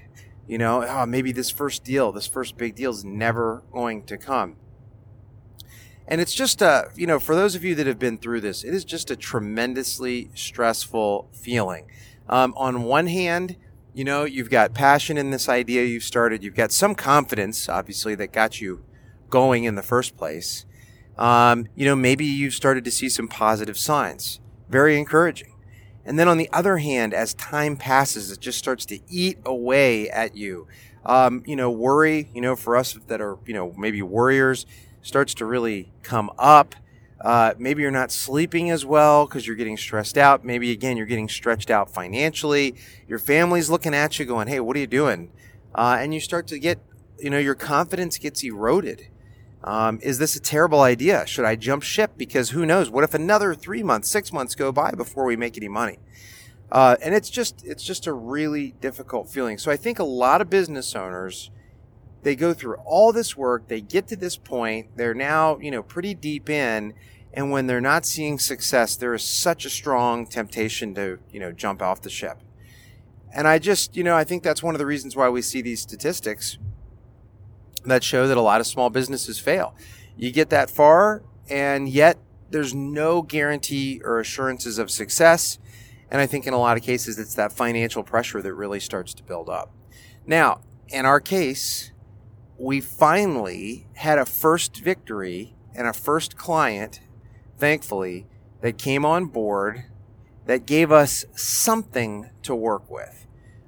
you 0.48 0.57
know, 0.57 0.83
oh, 0.83 1.05
maybe 1.05 1.31
this 1.31 1.50
first 1.50 1.83
deal, 1.83 2.12
this 2.12 2.27
first 2.27 2.57
big 2.57 2.75
deal 2.75 2.91
is 2.91 3.05
never 3.05 3.63
going 3.71 4.03
to 4.03 4.17
come. 4.17 4.57
And 6.07 6.19
it's 6.19 6.33
just 6.33 6.62
a, 6.62 6.89
you 6.95 7.07
know, 7.07 7.19
for 7.19 7.36
those 7.36 7.55
of 7.55 7.63
you 7.63 7.74
that 7.75 7.88
have 7.88 8.00
been 8.00 8.17
through 8.17 8.41
this, 8.41 8.63
it 8.63 8.74
is 8.74 8.83
just 8.83 9.10
a 9.10 9.15
tremendously 9.15 10.29
stressful 10.33 11.29
feeling. 11.31 11.86
Um, 12.27 12.53
on 12.57 12.83
one 12.83 13.07
hand, 13.07 13.55
you 13.93 14.03
know, 14.03 14.25
you've 14.25 14.50
got 14.50 14.74
passion 14.74 15.17
in 15.17 15.31
this 15.31 15.48
idea 15.48 15.83
you've 15.83 16.03
started, 16.03 16.43
you've 16.43 16.55
got 16.55 16.71
some 16.71 16.95
confidence, 16.95 17.69
obviously, 17.69 18.15
that 18.15 18.31
got 18.31 18.60
you 18.60 18.83
going 19.29 19.63
in 19.63 19.75
the 19.75 19.81
first 19.81 20.17
place. 20.17 20.65
Um, 21.17 21.67
you 21.75 21.86
know, 21.86 21.95
maybe 21.95 22.25
you've 22.25 22.53
started 22.53 22.83
to 22.86 22.91
see 22.91 23.10
some 23.10 23.27
positive 23.27 23.77
signs. 23.77 24.39
Very 24.69 24.98
encouraging. 24.98 25.50
And 26.05 26.17
then 26.17 26.27
on 26.27 26.38
the 26.38 26.50
other 26.51 26.77
hand, 26.77 27.13
as 27.13 27.34
time 27.34 27.75
passes, 27.75 28.31
it 28.31 28.39
just 28.39 28.58
starts 28.58 28.86
to 28.88 29.00
eat 29.10 29.38
away 29.46 30.10
at 30.10 30.36
you. 30.36 30.67
Um, 31.05 31.43
you 31.46 31.55
know, 31.55 31.72
worry, 31.72 32.29
you 32.34 32.41
know, 32.41 32.55
for 32.55 32.75
us 32.75 32.93
that 33.08 33.22
are, 33.22 33.38
you 33.46 33.53
know, 33.53 33.74
maybe 33.77 34.01
warriors, 34.01 34.65
starts 35.01 35.34
to 35.36 35.46
really 35.46 35.91
come 36.03 36.31
up. 36.38 36.75
Uh, 37.20 37.53
maybe 37.58 37.84
you're 37.84 37.91
not 37.91 38.12
sleeping 38.12 38.72
as 38.72 38.86
well 38.86 39.25
because 39.25 39.46
you're 39.46 39.55
getting 39.55 39.77
stressed 39.77 40.17
out. 40.17 40.43
Maybe 40.43 40.72
again, 40.72 40.98
you're 40.98 41.05
getting 41.05 41.29
stretched 41.29 41.70
out 41.70 41.93
financially. 41.93 42.75
Your 43.08 43.20
family's 43.20 43.70
looking 43.70 43.93
at 43.93 44.17
you 44.17 44.25
going, 44.25 44.48
Hey, 44.48 44.60
what 44.60 44.75
are 44.75 44.79
you 44.79 44.88
doing? 44.88 45.31
Uh, 45.74 45.98
and 46.00 46.13
you 46.13 46.20
start 46.20 46.48
to 46.48 46.60
get, 46.60 46.79
you 47.20 47.29
know, 47.29 47.38
your 47.38 47.55
confidence 47.55 48.17
gets 48.17 48.43
eroded. 48.43 49.08
Um, 49.63 50.00
is 50.01 50.18
this 50.18 50.36
a 50.36 50.39
terrible 50.39 50.82
idea? 50.82 51.25
Should 51.27 51.46
I 51.46 51.56
jump 51.56 51.84
ship? 51.84 52.13
Because 52.18 52.50
who 52.50 52.65
knows? 52.65 52.89
What 52.89 53.03
if 53.03 53.13
another 53.13 53.53
three 53.53 53.84
months, 53.84 54.10
six 54.10 54.34
months 54.34 54.56
go 54.56 54.72
by 54.72 54.91
before 54.91 55.25
we 55.25 55.36
make 55.36 55.58
any 55.58 55.68
money? 55.68 56.00
Uh, 56.72 56.96
and 57.03 57.13
it's 57.13 57.30
just 57.30 57.65
it's 57.65 57.84
just 57.84 58.08
a 58.08 58.13
really 58.13 58.74
difficult 58.80 59.30
feeling. 59.30 59.58
So 59.58 59.72
I 59.72 59.77
think 59.77 60.00
a 60.00 60.03
lot 60.03 60.41
of 60.41 60.50
business 60.50 60.96
owners 60.96 61.51
they 62.24 62.36
go 62.36 62.53
through 62.53 62.75
all 62.86 63.12
this 63.12 63.36
work, 63.36 63.68
they 63.68 63.82
get 63.82 64.08
to 64.08 64.15
this 64.15 64.38
point, 64.38 64.96
they're 64.96 65.13
now 65.13 65.58
you 65.60 65.70
know 65.70 65.84
pretty 65.84 66.13
deep 66.13 66.50
in, 66.50 66.94
and 67.34 67.51
when 67.51 67.68
they're 67.68 67.82
not 67.82 68.06
seeing 68.06 68.39
success, 68.39 68.96
there 68.96 69.13
is 69.13 69.24
such 69.24 69.65
a 69.65 69.70
strong 69.70 70.25
temptation 70.25 70.96
to 70.96 71.20
you 71.30 71.39
know 71.39 71.51
jump 71.51 71.82
off 71.82 72.01
the 72.01 72.10
ship. 72.10 72.39
And 73.34 73.48
I 73.48 73.60
just 73.60 73.98
you 73.98 74.03
know 74.03 74.15
I 74.15 74.24
think 74.24 74.41
that's 74.41 74.63
one 74.63 74.74
of 74.74 74.80
the 74.80 74.86
reasons 74.86 75.15
why 75.15 75.27
we 75.27 75.41
see 75.41 75.62
these 75.62 75.82
statistics 75.82 76.58
that 77.86 78.04
show 78.04 78.28
that 78.28 78.38
a 78.38 78.42
lot 78.42 78.62
of 78.62 78.68
small 78.68 78.90
businesses 78.90 79.40
fail. 79.40 79.76
You 80.18 80.32
get 80.32 80.50
that 80.50 80.70
far, 80.70 81.24
and 81.50 81.90
yet 81.90 82.18
there's 82.50 82.74
no 82.74 83.22
guarantee 83.22 84.02
or 84.04 84.20
assurances 84.20 84.78
of 84.78 84.92
success. 84.92 85.58
And 86.10 86.20
I 86.20 86.26
think 86.26 86.46
in 86.46 86.54
a 86.54 86.60
lot 86.60 86.78
of 86.78 86.84
cases, 86.84 87.18
it's 87.18 87.36
that 87.36 87.52
financial 87.52 88.04
pressure 88.04 88.42
that 88.42 88.54
really 88.54 88.80
starts 88.80 89.14
to 89.16 89.24
build 89.24 89.50
up. 89.50 89.72
Now, 90.26 90.62
in 90.90 91.06
our 91.06 91.20
case, 91.20 91.92
we 92.58 92.82
finally 92.82 93.88
had 93.96 94.20
a 94.20 94.26
first 94.26 94.78
victory 94.78 95.56
and 95.74 95.88
a 95.88 95.94
first 95.94 96.38
client, 96.38 97.00
thankfully, 97.58 98.28
that 98.62 98.78
came 98.78 99.06
on 99.06 99.26
board 99.26 99.86
that 100.46 100.66
gave 100.66 100.92
us 100.92 101.26
something 101.34 102.30
to 102.44 102.54
work 102.54 102.90
with. 102.90 103.26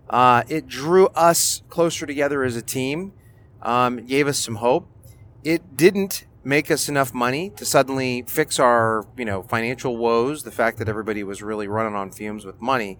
Uh, 0.10 0.44
it 0.48 0.68
drew 0.68 1.08
us 1.08 1.64
closer 1.70 2.06
together 2.06 2.44
as 2.44 2.56
a 2.56 2.62
team, 2.62 3.14
um, 3.64 4.06
gave 4.06 4.28
us 4.28 4.38
some 4.38 4.56
hope. 4.56 4.88
It 5.44 5.76
didn't 5.76 6.26
make 6.44 6.70
us 6.70 6.90
enough 6.90 7.14
money 7.14 7.50
to 7.52 7.66
suddenly 7.66 8.24
fix 8.28 8.60
our, 8.60 9.08
you 9.18 9.26
know, 9.26 9.42
financial 9.42 9.98
woes, 9.98 10.44
the 10.44 10.52
fact 10.52 10.78
that 10.78 10.90
everybody 10.90 11.24
was 11.24 11.42
really 11.42 11.68
running 11.68 11.96
on 11.96 12.12
fumes 12.12 12.46
with 12.46 12.62
money, 12.62 13.00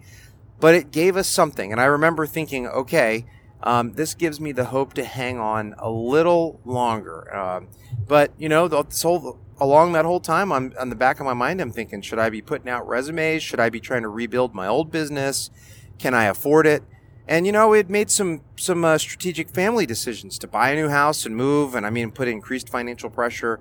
but 0.58 0.74
it 0.74 0.90
gave 0.90 1.16
us 1.16 1.28
something. 1.28 1.70
And 1.70 1.80
I 1.80 1.84
remember 1.84 2.26
thinking, 2.26 2.66
okay, 2.66 3.26
um, 3.62 3.92
this 3.92 4.14
gives 4.14 4.40
me 4.40 4.52
the 4.52 4.66
hope 4.66 4.94
to 4.94 5.04
hang 5.04 5.38
on 5.38 5.74
a 5.78 5.90
little 5.90 6.60
longer. 6.64 7.34
Um, 7.34 7.68
but 8.06 8.32
you 8.38 8.48
know, 8.48 8.66
this 8.68 9.02
whole 9.02 9.38
along 9.58 9.92
that 9.92 10.04
whole 10.04 10.20
time, 10.20 10.52
I'm 10.52 10.72
on 10.78 10.90
the 10.90 10.96
back 10.96 11.20
of 11.20 11.26
my 11.26 11.34
mind, 11.34 11.60
I'm 11.60 11.72
thinking, 11.72 12.02
should 12.02 12.18
I 12.18 12.30
be 12.30 12.42
putting 12.42 12.68
out 12.68 12.86
resumes? 12.86 13.42
Should 13.42 13.60
I 13.60 13.70
be 13.70 13.80
trying 13.80 14.02
to 14.02 14.08
rebuild 14.08 14.54
my 14.54 14.66
old 14.66 14.90
business? 14.90 15.50
Can 15.98 16.14
I 16.14 16.24
afford 16.24 16.66
it? 16.66 16.82
And 17.26 17.46
you 17.46 17.52
know, 17.52 17.72
it 17.72 17.88
made 17.88 18.10
some 18.10 18.42
some 18.56 18.84
uh, 18.84 18.98
strategic 18.98 19.48
family 19.48 19.86
decisions 19.86 20.38
to 20.40 20.46
buy 20.46 20.70
a 20.70 20.74
new 20.74 20.88
house 20.88 21.24
and 21.24 21.34
move, 21.34 21.74
and 21.74 21.86
I 21.86 21.90
mean, 21.90 22.10
put 22.10 22.28
increased 22.28 22.68
financial 22.68 23.08
pressure. 23.08 23.60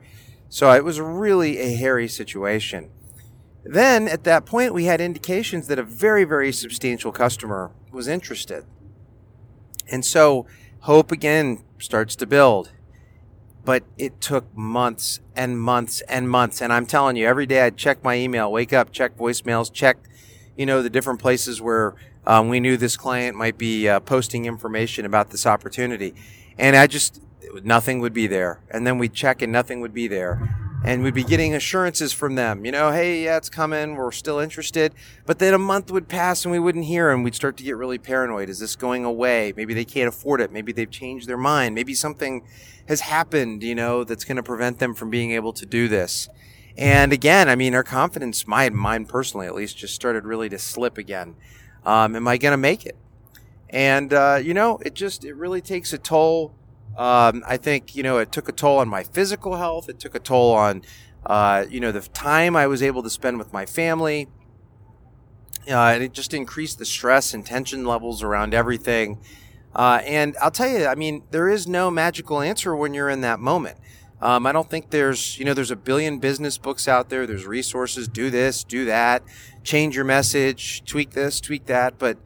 So 0.50 0.72
it 0.72 0.84
was 0.84 1.00
really 1.00 1.60
a 1.60 1.74
hairy 1.75 2.08
situation. 2.08 2.89
Then 3.63 4.10
at 4.10 4.25
that 4.25 4.46
point, 4.46 4.74
we 4.74 4.86
had 4.86 5.00
indications 5.00 5.67
that 5.67 5.79
a 5.79 5.84
very 5.84 6.25
very 6.25 6.51
substantial 6.51 7.13
customer 7.13 7.72
was 7.91 8.08
interested, 8.08 8.65
and 9.89 10.03
so 10.03 10.46
hope 10.82 11.12
again 11.12 11.63
starts 11.79 12.15
to 12.17 12.25
build. 12.25 12.72
But 13.65 13.84
it 13.98 14.20
took 14.20 14.53
months 14.53 15.22
and 15.38 15.58
months 15.58 16.01
and 16.10 16.29
months, 16.29 16.62
and 16.62 16.74
I'm 16.74 16.86
telling 16.86 17.15
you, 17.15 17.25
every 17.25 17.46
day 17.46 17.62
I'd 17.62 17.77
check 17.77 18.03
my 18.03 18.15
email, 18.17 18.51
wake 18.51 18.74
up, 18.74 18.91
check 18.91 19.17
voicemails, 19.17 19.72
check, 19.72 19.98
you 20.58 20.65
know, 20.65 20.82
the 20.82 20.89
different 20.89 21.22
places 21.22 21.62
where 21.62 21.96
um, 22.25 22.50
we 22.50 22.60
knew 22.60 22.77
this 22.77 22.98
client 22.98 23.38
might 23.38 23.58
be 23.58 23.88
uh, 23.88 24.00
posting 24.00 24.46
information 24.46 25.06
about 25.06 25.30
this 25.30 25.46
opportunity, 25.46 26.13
and 26.58 26.75
I 26.75 26.88
just 26.88 27.22
nothing 27.63 28.00
would 28.00 28.13
be 28.13 28.27
there. 28.27 28.62
And 28.72 28.88
then 28.88 28.98
we'd 28.98 29.13
check, 29.13 29.42
and 29.42 29.51
nothing 29.51 29.82
would 29.82 29.94
be 29.94 30.08
there. 30.08 30.58
And 30.86 31.01
we'd 31.01 31.13
be 31.13 31.24
getting 31.24 31.56
assurances 31.56 32.12
from 32.12 32.36
them, 32.36 32.65
you 32.65 32.72
know, 32.74 32.92
hey, 32.92 33.24
yeah, 33.24 33.38
it's 33.38 33.50
coming. 33.50 33.96
We're 33.96 34.12
still 34.12 34.39
interested. 34.39 34.94
But 35.25 35.39
then 35.39 35.53
a 35.53 35.58
month 35.58 35.89
would 35.92 36.10
pass 36.10 36.44
and 36.44 36.51
we 36.51 36.60
wouldn't 36.60 36.84
hear, 36.84 37.10
and 37.10 37.24
we'd 37.24 37.36
start 37.36 37.56
to 37.58 37.63
get 37.63 37.77
really 37.77 37.98
paranoid. 37.98 38.50
Is 38.50 38.60
this 38.60 38.75
going 38.75 39.06
away? 39.06 39.53
Maybe 39.56 39.74
they 39.74 39.86
can't 39.86 40.10
afford 40.10 40.42
it. 40.42 40.51
Maybe 40.51 40.74
they've 40.74 40.92
changed 40.92 41.30
their 41.30 41.38
mind. 41.38 41.74
Maybe 41.74 41.94
something 41.94 42.46
has 42.89 43.00
happened, 43.00 43.63
you 43.63 43.75
know, 43.75 44.03
that's 44.03 44.25
going 44.25 44.36
to 44.36 44.44
prevent 44.44 44.80
them 44.80 44.94
from 44.94 45.10
being 45.10 45.32
able 45.32 45.53
to 45.53 45.65
do 45.65 45.88
this. 45.88 46.27
And 46.77 47.13
again, 47.13 47.48
I 47.48 47.56
mean, 47.56 47.75
our 47.75 47.84
confidence, 47.84 48.46
my 48.46 48.70
mine 48.70 49.06
personally 49.06 49.48
at 49.48 49.56
least, 49.56 49.77
just 49.77 49.96
started 49.96 50.25
really 50.25 50.50
to 50.50 50.60
slip 50.60 50.98
again. 50.98 51.36
Um, 51.86 52.16
am 52.16 52.28
I 52.28 52.38
going 52.38 52.54
to 52.54 52.58
make 52.58 52.86
it? 52.86 52.96
And 53.70 54.13
uh, 54.13 54.40
you 54.42 54.54
know, 54.54 54.78
it 54.86 54.94
just 54.94 55.25
it 55.25 55.36
really 55.36 55.62
takes 55.62 55.94
a 55.94 55.98
toll. 55.98 56.54
Um, 56.98 57.44
I 57.48 57.58
think 57.58 57.96
you 57.96 58.04
know 58.04 58.20
it 58.20 58.32
took 58.32 58.48
a 58.48 58.52
toll 58.52 58.78
on 58.78 58.88
my 58.88 59.04
physical 59.04 59.56
health. 59.56 59.90
It 59.90 60.00
took 60.00 60.13
a 60.16 60.20
toll 60.20 60.54
on 60.54 60.84
uh, 61.25 61.66
you 61.70 61.80
know 61.80 61.92
the 61.92 62.02
time 62.02 62.56
I 62.56 62.68
was 62.68 62.84
able 62.84 63.02
to 63.04 63.10
spend 63.10 63.40
with 63.40 63.52
my 63.52 63.66
family. 63.66 64.28
Uh, 65.68 65.94
and 65.94 66.04
it 66.04 66.12
just 66.12 66.34
increased 66.34 66.78
the 66.78 66.86
stress 66.86 67.34
and 67.34 67.46
tension 67.46 67.86
levels 67.86 68.22
around 68.22 68.54
everything. 68.54 69.18
Uh, 69.74 70.02
and 70.06 70.36
I'll 70.42 70.52
tell 70.52 70.68
you, 70.68 70.86
I 70.86 70.96
mean, 70.96 71.24
there 71.32 71.48
is 71.48 71.68
no 71.68 71.90
magical 71.90 72.42
answer 72.42 72.75
when 72.75 72.94
you're 72.94 73.10
in 73.10 73.22
that 73.22 73.40
moment. 73.40 73.78
Um, 74.24 74.48
I 74.48 74.51
don't 74.53 74.70
think 74.70 74.89
there's, 74.89 75.38
you 75.38 75.46
know, 75.46 75.53
there's 75.53 75.72
a 75.72 75.75
billion 75.75 76.20
business 76.20 76.58
books 76.58 76.88
out 76.88 77.10
there. 77.10 77.27
There's 77.27 77.46
resources. 77.46 78.08
Do 78.08 78.30
this, 78.30 78.63
do 78.63 78.86
that 78.86 79.24
change 79.63 79.96
your 79.96 80.06
message, 80.06 80.84
tweak 80.86 81.12
this, 81.12 81.39
tweak 81.42 81.65
that. 81.65 81.98
But 81.98 82.18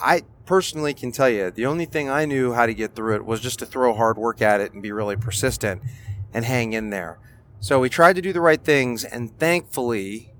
I 0.00 0.22
personally 0.44 0.94
can 0.94 1.12
tell 1.12 1.28
you 1.28 1.50
the 1.50 1.66
only 1.66 1.84
thing 1.84 2.08
I 2.08 2.24
knew 2.24 2.52
how 2.52 2.66
to 2.66 2.74
get 2.74 2.94
through 2.94 3.16
it 3.16 3.24
was 3.24 3.40
just 3.40 3.58
to 3.60 3.66
throw 3.66 3.94
hard 3.94 4.18
work 4.18 4.42
at 4.42 4.60
it 4.60 4.72
and 4.72 4.82
be 4.82 4.92
really 4.92 5.16
persistent 5.16 5.82
and 6.32 6.44
hang 6.44 6.72
in 6.72 6.90
there. 6.90 7.18
So 7.60 7.80
we 7.80 7.88
tried 7.88 8.14
to 8.16 8.22
do 8.22 8.32
the 8.32 8.40
right 8.40 8.62
things, 8.62 9.02
and 9.02 9.36
thankfully, 9.38 10.34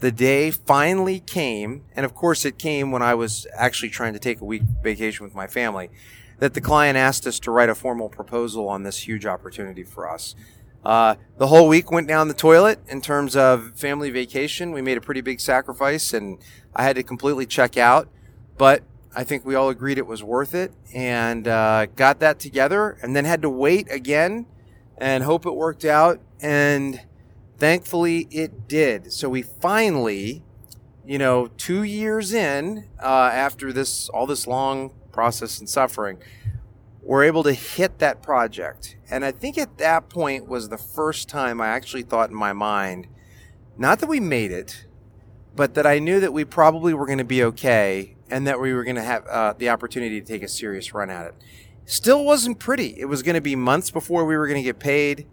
the 0.00 0.10
day 0.10 0.50
finally 0.50 1.20
came. 1.20 1.84
And 1.94 2.04
of 2.04 2.14
course, 2.14 2.44
it 2.44 2.58
came 2.58 2.90
when 2.90 3.02
I 3.02 3.14
was 3.14 3.46
actually 3.54 3.90
trying 3.90 4.14
to 4.14 4.18
take 4.18 4.40
a 4.40 4.44
week 4.44 4.62
vacation 4.82 5.24
with 5.24 5.34
my 5.34 5.46
family. 5.46 5.90
That 6.38 6.54
the 6.54 6.60
client 6.60 6.96
asked 6.96 7.24
us 7.26 7.38
to 7.40 7.52
write 7.52 7.68
a 7.68 7.74
formal 7.74 8.08
proposal 8.08 8.68
on 8.68 8.82
this 8.82 9.06
huge 9.06 9.26
opportunity 9.26 9.84
for 9.84 10.10
us. 10.10 10.34
Uh, 10.84 11.14
the 11.38 11.46
whole 11.46 11.68
week 11.68 11.90
went 11.90 12.08
down 12.08 12.28
the 12.28 12.34
toilet 12.34 12.80
in 12.88 13.00
terms 13.00 13.36
of 13.36 13.72
family 13.76 14.10
vacation. 14.10 14.72
We 14.72 14.82
made 14.82 14.96
a 14.96 15.00
pretty 15.00 15.20
big 15.20 15.40
sacrifice, 15.40 16.12
and 16.12 16.38
I 16.74 16.82
had 16.82 16.96
to 16.96 17.02
completely 17.02 17.46
check 17.46 17.76
out. 17.76 18.08
But 18.58 18.82
I 19.14 19.24
think 19.24 19.44
we 19.44 19.54
all 19.54 19.68
agreed 19.68 19.98
it 19.98 20.06
was 20.06 20.22
worth 20.22 20.54
it, 20.54 20.72
and 20.94 21.46
uh, 21.46 21.86
got 21.86 22.20
that 22.20 22.38
together, 22.38 22.98
and 23.02 23.14
then 23.14 23.24
had 23.24 23.42
to 23.42 23.50
wait 23.50 23.90
again 23.90 24.46
and 24.98 25.24
hope 25.24 25.46
it 25.46 25.54
worked 25.54 25.84
out. 25.84 26.20
And 26.40 27.00
thankfully, 27.58 28.26
it 28.30 28.66
did. 28.68 29.12
So 29.12 29.28
we 29.28 29.42
finally, 29.42 30.42
you 31.06 31.18
know, 31.18 31.48
two 31.56 31.82
years 31.84 32.32
in 32.32 32.88
uh, 33.00 33.30
after 33.32 33.72
this 33.72 34.08
all 34.08 34.26
this 34.26 34.46
long 34.46 34.92
process 35.12 35.60
and 35.60 35.68
suffering 35.68 36.18
were 37.02 37.24
able 37.24 37.42
to 37.42 37.52
hit 37.52 37.98
that 37.98 38.22
project. 38.22 38.96
And 39.10 39.24
I 39.24 39.32
think 39.32 39.58
at 39.58 39.78
that 39.78 40.08
point 40.08 40.46
was 40.48 40.68
the 40.68 40.78
first 40.78 41.28
time 41.28 41.60
I 41.60 41.68
actually 41.68 42.02
thought 42.02 42.30
in 42.30 42.36
my 42.36 42.52
mind, 42.52 43.08
not 43.76 43.98
that 43.98 44.08
we 44.08 44.20
made 44.20 44.52
it, 44.52 44.86
but 45.54 45.74
that 45.74 45.86
I 45.86 45.98
knew 45.98 46.20
that 46.20 46.32
we 46.32 46.44
probably 46.44 46.94
were 46.94 47.06
going 47.06 47.18
to 47.18 47.24
be 47.24 47.42
okay 47.44 48.16
and 48.30 48.46
that 48.46 48.60
we 48.60 48.72
were 48.72 48.84
going 48.84 48.96
to 48.96 49.02
have 49.02 49.26
uh, 49.26 49.52
the 49.58 49.68
opportunity 49.68 50.20
to 50.20 50.26
take 50.26 50.42
a 50.42 50.48
serious 50.48 50.94
run 50.94 51.10
at 51.10 51.26
it. 51.26 51.34
Still 51.84 52.24
wasn't 52.24 52.58
pretty. 52.58 52.98
It 52.98 53.06
was 53.06 53.22
going 53.22 53.34
to 53.34 53.40
be 53.40 53.56
months 53.56 53.90
before 53.90 54.24
we 54.24 54.36
were 54.36 54.46
going 54.46 54.60
to 54.60 54.64
get 54.64 54.78
paid. 54.78 55.26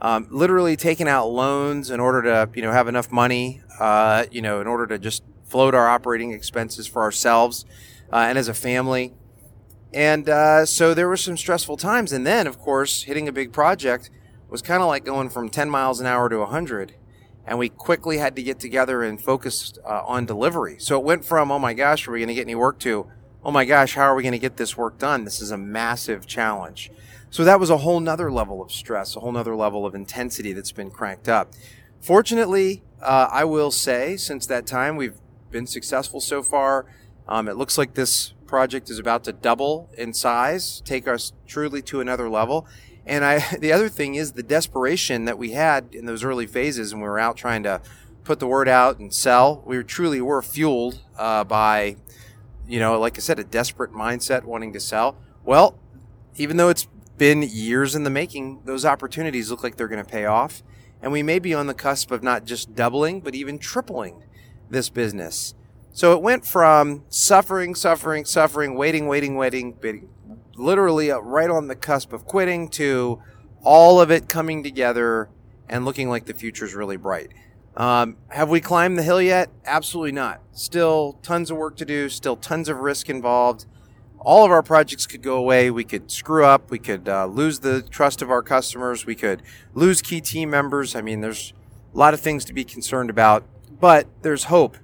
Um, 0.00 0.28
literally 0.30 0.76
taking 0.76 1.08
out 1.08 1.26
loans 1.26 1.90
in 1.90 2.00
order 2.00 2.22
to, 2.22 2.50
you 2.54 2.62
know, 2.62 2.70
have 2.70 2.86
enough 2.86 3.10
money, 3.10 3.62
uh, 3.80 4.26
you 4.30 4.42
know, 4.42 4.60
in 4.60 4.66
order 4.66 4.86
to 4.88 4.98
just 4.98 5.22
float 5.44 5.74
our 5.74 5.88
operating 5.88 6.32
expenses 6.32 6.86
for 6.86 7.02
ourselves 7.02 7.64
uh, 8.12 8.16
and 8.16 8.38
as 8.38 8.46
a 8.48 8.54
family. 8.54 9.14
And 9.96 10.28
uh, 10.28 10.66
so 10.66 10.92
there 10.92 11.08
were 11.08 11.16
some 11.16 11.38
stressful 11.38 11.78
times. 11.78 12.12
And 12.12 12.26
then, 12.26 12.46
of 12.46 12.58
course, 12.58 13.04
hitting 13.04 13.28
a 13.28 13.32
big 13.32 13.50
project 13.50 14.10
was 14.50 14.60
kind 14.60 14.82
of 14.82 14.88
like 14.88 15.06
going 15.06 15.30
from 15.30 15.48
10 15.48 15.70
miles 15.70 16.00
an 16.00 16.06
hour 16.06 16.28
to 16.28 16.36
100. 16.40 16.94
And 17.46 17.58
we 17.58 17.70
quickly 17.70 18.18
had 18.18 18.36
to 18.36 18.42
get 18.42 18.60
together 18.60 19.02
and 19.02 19.18
focus 19.18 19.72
uh, 19.86 20.02
on 20.04 20.26
delivery. 20.26 20.76
So 20.80 20.98
it 20.98 21.04
went 21.04 21.24
from, 21.24 21.50
oh 21.50 21.58
my 21.58 21.72
gosh, 21.72 22.06
are 22.06 22.12
we 22.12 22.18
going 22.18 22.28
to 22.28 22.34
get 22.34 22.42
any 22.42 22.54
work 22.54 22.78
to, 22.80 23.06
oh 23.42 23.50
my 23.50 23.64
gosh, 23.64 23.94
how 23.94 24.02
are 24.02 24.14
we 24.14 24.22
going 24.22 24.32
to 24.32 24.38
get 24.38 24.58
this 24.58 24.76
work 24.76 24.98
done? 24.98 25.24
This 25.24 25.40
is 25.40 25.50
a 25.50 25.56
massive 25.56 26.26
challenge. 26.26 26.90
So 27.30 27.42
that 27.44 27.58
was 27.58 27.70
a 27.70 27.78
whole 27.78 28.00
nother 28.00 28.30
level 28.30 28.60
of 28.60 28.70
stress, 28.70 29.16
a 29.16 29.20
whole 29.20 29.32
nother 29.32 29.56
level 29.56 29.86
of 29.86 29.94
intensity 29.94 30.52
that's 30.52 30.72
been 30.72 30.90
cranked 30.90 31.26
up. 31.26 31.54
Fortunately, 32.02 32.82
uh, 33.00 33.30
I 33.32 33.44
will 33.44 33.70
say, 33.70 34.18
since 34.18 34.44
that 34.44 34.66
time, 34.66 34.96
we've 34.96 35.16
been 35.50 35.66
successful 35.66 36.20
so 36.20 36.42
far. 36.42 36.84
Um, 37.26 37.48
it 37.48 37.56
looks 37.56 37.78
like 37.78 37.94
this 37.94 38.34
project 38.46 38.90
is 38.90 38.98
about 38.98 39.24
to 39.24 39.32
double 39.32 39.90
in 39.96 40.12
size, 40.12 40.82
take 40.84 41.06
us 41.06 41.32
truly 41.46 41.82
to 41.82 42.00
another 42.00 42.28
level. 42.28 42.66
And 43.06 43.24
I, 43.24 43.56
the 43.58 43.72
other 43.72 43.88
thing 43.88 44.14
is 44.14 44.32
the 44.32 44.42
desperation 44.42 45.24
that 45.24 45.38
we 45.38 45.52
had 45.52 45.88
in 45.92 46.06
those 46.06 46.24
early 46.24 46.46
phases, 46.46 46.92
and 46.92 47.00
we 47.00 47.08
were 47.08 47.18
out 47.18 47.36
trying 47.36 47.62
to 47.64 47.80
put 48.24 48.40
the 48.40 48.46
word 48.46 48.68
out 48.68 48.98
and 48.98 49.14
sell. 49.14 49.62
We 49.64 49.76
were 49.76 49.84
truly 49.84 50.20
were 50.20 50.42
fueled 50.42 51.00
uh, 51.16 51.44
by, 51.44 51.96
you 52.66 52.80
know, 52.80 52.98
like 52.98 53.16
I 53.16 53.20
said, 53.20 53.38
a 53.38 53.44
desperate 53.44 53.92
mindset 53.92 54.44
wanting 54.44 54.72
to 54.72 54.80
sell. 54.80 55.16
Well, 55.44 55.78
even 56.36 56.56
though 56.56 56.68
it's 56.68 56.88
been 57.16 57.42
years 57.42 57.94
in 57.94 58.04
the 58.04 58.10
making, 58.10 58.62
those 58.64 58.84
opportunities 58.84 59.50
look 59.50 59.62
like 59.62 59.76
they're 59.76 59.88
going 59.88 60.04
to 60.04 60.10
pay 60.10 60.26
off, 60.26 60.62
and 61.00 61.12
we 61.12 61.22
may 61.22 61.38
be 61.38 61.54
on 61.54 61.66
the 61.66 61.74
cusp 61.74 62.10
of 62.10 62.22
not 62.22 62.44
just 62.44 62.74
doubling, 62.74 63.20
but 63.20 63.34
even 63.34 63.58
tripling 63.58 64.24
this 64.68 64.90
business. 64.90 65.54
So 65.96 66.12
it 66.12 66.20
went 66.20 66.44
from 66.44 67.04
suffering, 67.08 67.74
suffering, 67.74 68.26
suffering, 68.26 68.74
waiting, 68.74 69.06
waiting, 69.06 69.34
waiting, 69.34 69.78
waiting 69.82 70.10
literally 70.54 71.08
right 71.08 71.48
on 71.48 71.68
the 71.68 71.74
cusp 71.74 72.12
of 72.12 72.26
quitting 72.26 72.68
to 72.68 73.22
all 73.62 73.98
of 73.98 74.10
it 74.10 74.28
coming 74.28 74.62
together 74.62 75.30
and 75.70 75.86
looking 75.86 76.10
like 76.10 76.26
the 76.26 76.34
future 76.34 76.66
is 76.66 76.74
really 76.74 76.98
bright. 76.98 77.30
Um, 77.78 78.18
have 78.28 78.50
we 78.50 78.60
climbed 78.60 78.98
the 78.98 79.02
hill 79.02 79.22
yet? 79.22 79.48
Absolutely 79.64 80.12
not. 80.12 80.42
Still 80.52 81.14
tons 81.22 81.50
of 81.50 81.56
work 81.56 81.78
to 81.78 81.86
do, 81.86 82.10
still 82.10 82.36
tons 82.36 82.68
of 82.68 82.80
risk 82.80 83.08
involved. 83.08 83.64
All 84.18 84.44
of 84.44 84.50
our 84.50 84.62
projects 84.62 85.06
could 85.06 85.22
go 85.22 85.38
away. 85.38 85.70
We 85.70 85.84
could 85.84 86.10
screw 86.10 86.44
up. 86.44 86.70
We 86.70 86.78
could 86.78 87.08
uh, 87.08 87.24
lose 87.24 87.60
the 87.60 87.80
trust 87.80 88.20
of 88.20 88.30
our 88.30 88.42
customers. 88.42 89.06
We 89.06 89.14
could 89.14 89.40
lose 89.72 90.02
key 90.02 90.20
team 90.20 90.50
members. 90.50 90.94
I 90.94 91.00
mean, 91.00 91.22
there's 91.22 91.54
a 91.94 91.96
lot 91.96 92.12
of 92.12 92.20
things 92.20 92.44
to 92.44 92.52
be 92.52 92.64
concerned 92.64 93.08
about, 93.08 93.46
but 93.80 94.06
there's 94.20 94.44
hope 94.44 94.76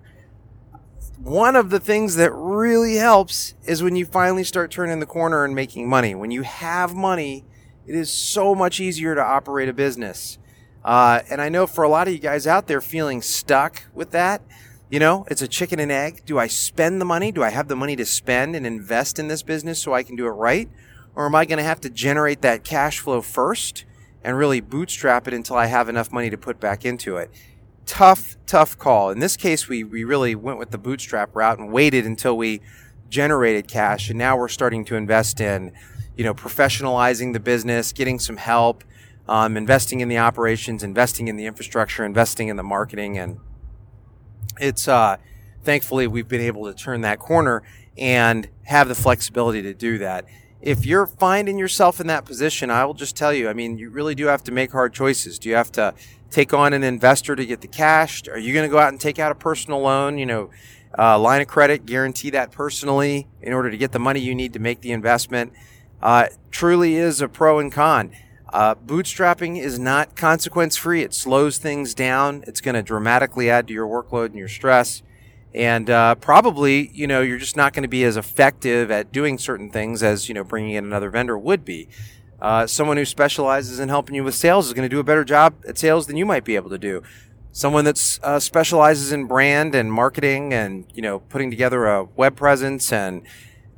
one 1.24 1.54
of 1.54 1.70
the 1.70 1.78
things 1.78 2.16
that 2.16 2.32
really 2.32 2.96
helps 2.96 3.54
is 3.64 3.80
when 3.80 3.94
you 3.94 4.04
finally 4.04 4.42
start 4.42 4.72
turning 4.72 4.98
the 4.98 5.06
corner 5.06 5.44
and 5.44 5.54
making 5.54 5.88
money. 5.88 6.16
When 6.16 6.32
you 6.32 6.42
have 6.42 6.96
money, 6.96 7.44
it 7.86 7.94
is 7.94 8.12
so 8.12 8.56
much 8.56 8.80
easier 8.80 9.14
to 9.14 9.22
operate 9.22 9.68
a 9.68 9.72
business. 9.72 10.38
Uh, 10.84 11.20
and 11.30 11.40
I 11.40 11.48
know 11.48 11.68
for 11.68 11.84
a 11.84 11.88
lot 11.88 12.08
of 12.08 12.12
you 12.12 12.18
guys 12.18 12.44
out 12.48 12.66
there 12.66 12.80
feeling 12.80 13.22
stuck 13.22 13.84
with 13.94 14.10
that, 14.10 14.42
you 14.90 14.98
know, 14.98 15.24
it's 15.30 15.42
a 15.42 15.48
chicken 15.48 15.78
and 15.78 15.92
egg. 15.92 16.22
Do 16.26 16.40
I 16.40 16.48
spend 16.48 17.00
the 17.00 17.04
money? 17.04 17.30
Do 17.30 17.44
I 17.44 17.50
have 17.50 17.68
the 17.68 17.76
money 17.76 17.94
to 17.96 18.04
spend 18.04 18.56
and 18.56 18.66
invest 18.66 19.20
in 19.20 19.28
this 19.28 19.44
business 19.44 19.80
so 19.80 19.94
I 19.94 20.02
can 20.02 20.16
do 20.16 20.26
it 20.26 20.30
right? 20.30 20.68
Or 21.14 21.26
am 21.26 21.36
I 21.36 21.44
going 21.44 21.58
to 21.58 21.64
have 21.64 21.80
to 21.82 21.90
generate 21.90 22.42
that 22.42 22.64
cash 22.64 22.98
flow 22.98 23.20
first 23.20 23.84
and 24.24 24.36
really 24.36 24.60
bootstrap 24.60 25.28
it 25.28 25.34
until 25.34 25.56
I 25.56 25.66
have 25.66 25.88
enough 25.88 26.10
money 26.10 26.30
to 26.30 26.36
put 26.36 26.58
back 26.58 26.84
into 26.84 27.16
it? 27.16 27.30
Tough, 27.84 28.36
tough 28.46 28.78
call. 28.78 29.10
In 29.10 29.18
this 29.18 29.36
case, 29.36 29.68
we, 29.68 29.84
we 29.84 30.04
really 30.04 30.34
went 30.34 30.58
with 30.58 30.70
the 30.70 30.78
bootstrap 30.78 31.34
route 31.34 31.58
and 31.58 31.72
waited 31.72 32.06
until 32.06 32.36
we 32.36 32.60
generated 33.08 33.68
cash. 33.68 34.08
And 34.08 34.18
now 34.18 34.36
we're 34.36 34.48
starting 34.48 34.84
to 34.86 34.96
invest 34.96 35.40
in, 35.40 35.72
you 36.16 36.24
know, 36.24 36.32
professionalizing 36.32 37.32
the 37.32 37.40
business, 37.40 37.92
getting 37.92 38.18
some 38.18 38.36
help, 38.36 38.84
um, 39.28 39.56
investing 39.56 40.00
in 40.00 40.08
the 40.08 40.18
operations, 40.18 40.82
investing 40.82 41.28
in 41.28 41.36
the 41.36 41.46
infrastructure, 41.46 42.04
investing 42.04 42.48
in 42.48 42.56
the 42.56 42.62
marketing, 42.62 43.18
and 43.18 43.38
it's 44.60 44.88
uh, 44.88 45.16
thankfully 45.62 46.06
we've 46.06 46.28
been 46.28 46.40
able 46.40 46.66
to 46.66 46.74
turn 46.74 47.02
that 47.02 47.18
corner 47.18 47.62
and 47.96 48.48
have 48.64 48.88
the 48.88 48.94
flexibility 48.94 49.62
to 49.62 49.74
do 49.74 49.98
that. 49.98 50.24
If 50.62 50.86
you're 50.86 51.08
finding 51.08 51.58
yourself 51.58 52.00
in 52.00 52.06
that 52.06 52.24
position, 52.24 52.70
I 52.70 52.84
will 52.84 52.94
just 52.94 53.16
tell 53.16 53.34
you, 53.34 53.48
I 53.48 53.52
mean, 53.52 53.78
you 53.78 53.90
really 53.90 54.14
do 54.14 54.26
have 54.26 54.44
to 54.44 54.52
make 54.52 54.70
hard 54.70 54.94
choices. 54.94 55.40
Do 55.40 55.48
you 55.48 55.56
have 55.56 55.72
to 55.72 55.92
take 56.30 56.54
on 56.54 56.72
an 56.72 56.84
investor 56.84 57.34
to 57.34 57.44
get 57.44 57.62
the 57.62 57.66
cash? 57.66 58.22
Are 58.28 58.38
you 58.38 58.54
going 58.54 58.68
to 58.68 58.70
go 58.70 58.78
out 58.78 58.90
and 58.90 59.00
take 59.00 59.18
out 59.18 59.32
a 59.32 59.34
personal 59.34 59.80
loan, 59.80 60.18
you 60.18 60.26
know, 60.26 60.50
uh, 60.96 61.18
line 61.18 61.40
of 61.40 61.48
credit, 61.48 61.84
guarantee 61.84 62.30
that 62.30 62.52
personally 62.52 63.26
in 63.40 63.52
order 63.52 63.72
to 63.72 63.76
get 63.76 63.90
the 63.90 63.98
money 63.98 64.20
you 64.20 64.36
need 64.36 64.52
to 64.52 64.60
make 64.60 64.82
the 64.82 64.92
investment? 64.92 65.52
Uh, 66.00 66.26
truly 66.52 66.94
is 66.94 67.20
a 67.20 67.26
pro 67.28 67.58
and 67.58 67.72
con. 67.72 68.12
Uh, 68.52 68.76
bootstrapping 68.76 69.60
is 69.60 69.80
not 69.80 70.14
consequence 70.14 70.76
free. 70.76 71.02
It 71.02 71.12
slows 71.12 71.58
things 71.58 71.92
down. 71.92 72.44
It's 72.46 72.60
going 72.60 72.76
to 72.76 72.82
dramatically 72.82 73.50
add 73.50 73.66
to 73.66 73.74
your 73.74 73.88
workload 73.88 74.26
and 74.26 74.36
your 74.36 74.48
stress. 74.48 75.02
And 75.54 75.90
uh, 75.90 76.14
probably, 76.14 76.90
you 76.94 77.06
know, 77.06 77.20
you're 77.20 77.38
just 77.38 77.56
not 77.56 77.74
going 77.74 77.82
to 77.82 77.88
be 77.88 78.04
as 78.04 78.16
effective 78.16 78.90
at 78.90 79.12
doing 79.12 79.36
certain 79.36 79.70
things 79.70 80.02
as, 80.02 80.28
you 80.28 80.34
know, 80.34 80.44
bringing 80.44 80.72
in 80.72 80.84
another 80.84 81.10
vendor 81.10 81.36
would 81.36 81.64
be. 81.64 81.88
Uh, 82.40 82.66
someone 82.66 82.96
who 82.96 83.04
specializes 83.04 83.78
in 83.78 83.88
helping 83.88 84.14
you 84.14 84.24
with 84.24 84.34
sales 84.34 84.66
is 84.66 84.72
going 84.72 84.88
to 84.88 84.94
do 84.94 84.98
a 84.98 85.04
better 85.04 85.24
job 85.24 85.54
at 85.68 85.78
sales 85.78 86.06
than 86.06 86.16
you 86.16 86.26
might 86.26 86.44
be 86.44 86.56
able 86.56 86.70
to 86.70 86.78
do. 86.78 87.02
Someone 87.52 87.84
that 87.84 88.18
uh, 88.22 88.40
specializes 88.40 89.12
in 89.12 89.26
brand 89.26 89.74
and 89.74 89.92
marketing 89.92 90.54
and, 90.54 90.86
you 90.94 91.02
know, 91.02 91.20
putting 91.20 91.50
together 91.50 91.86
a 91.86 92.04
web 92.04 92.34
presence 92.34 92.90
and 92.92 93.22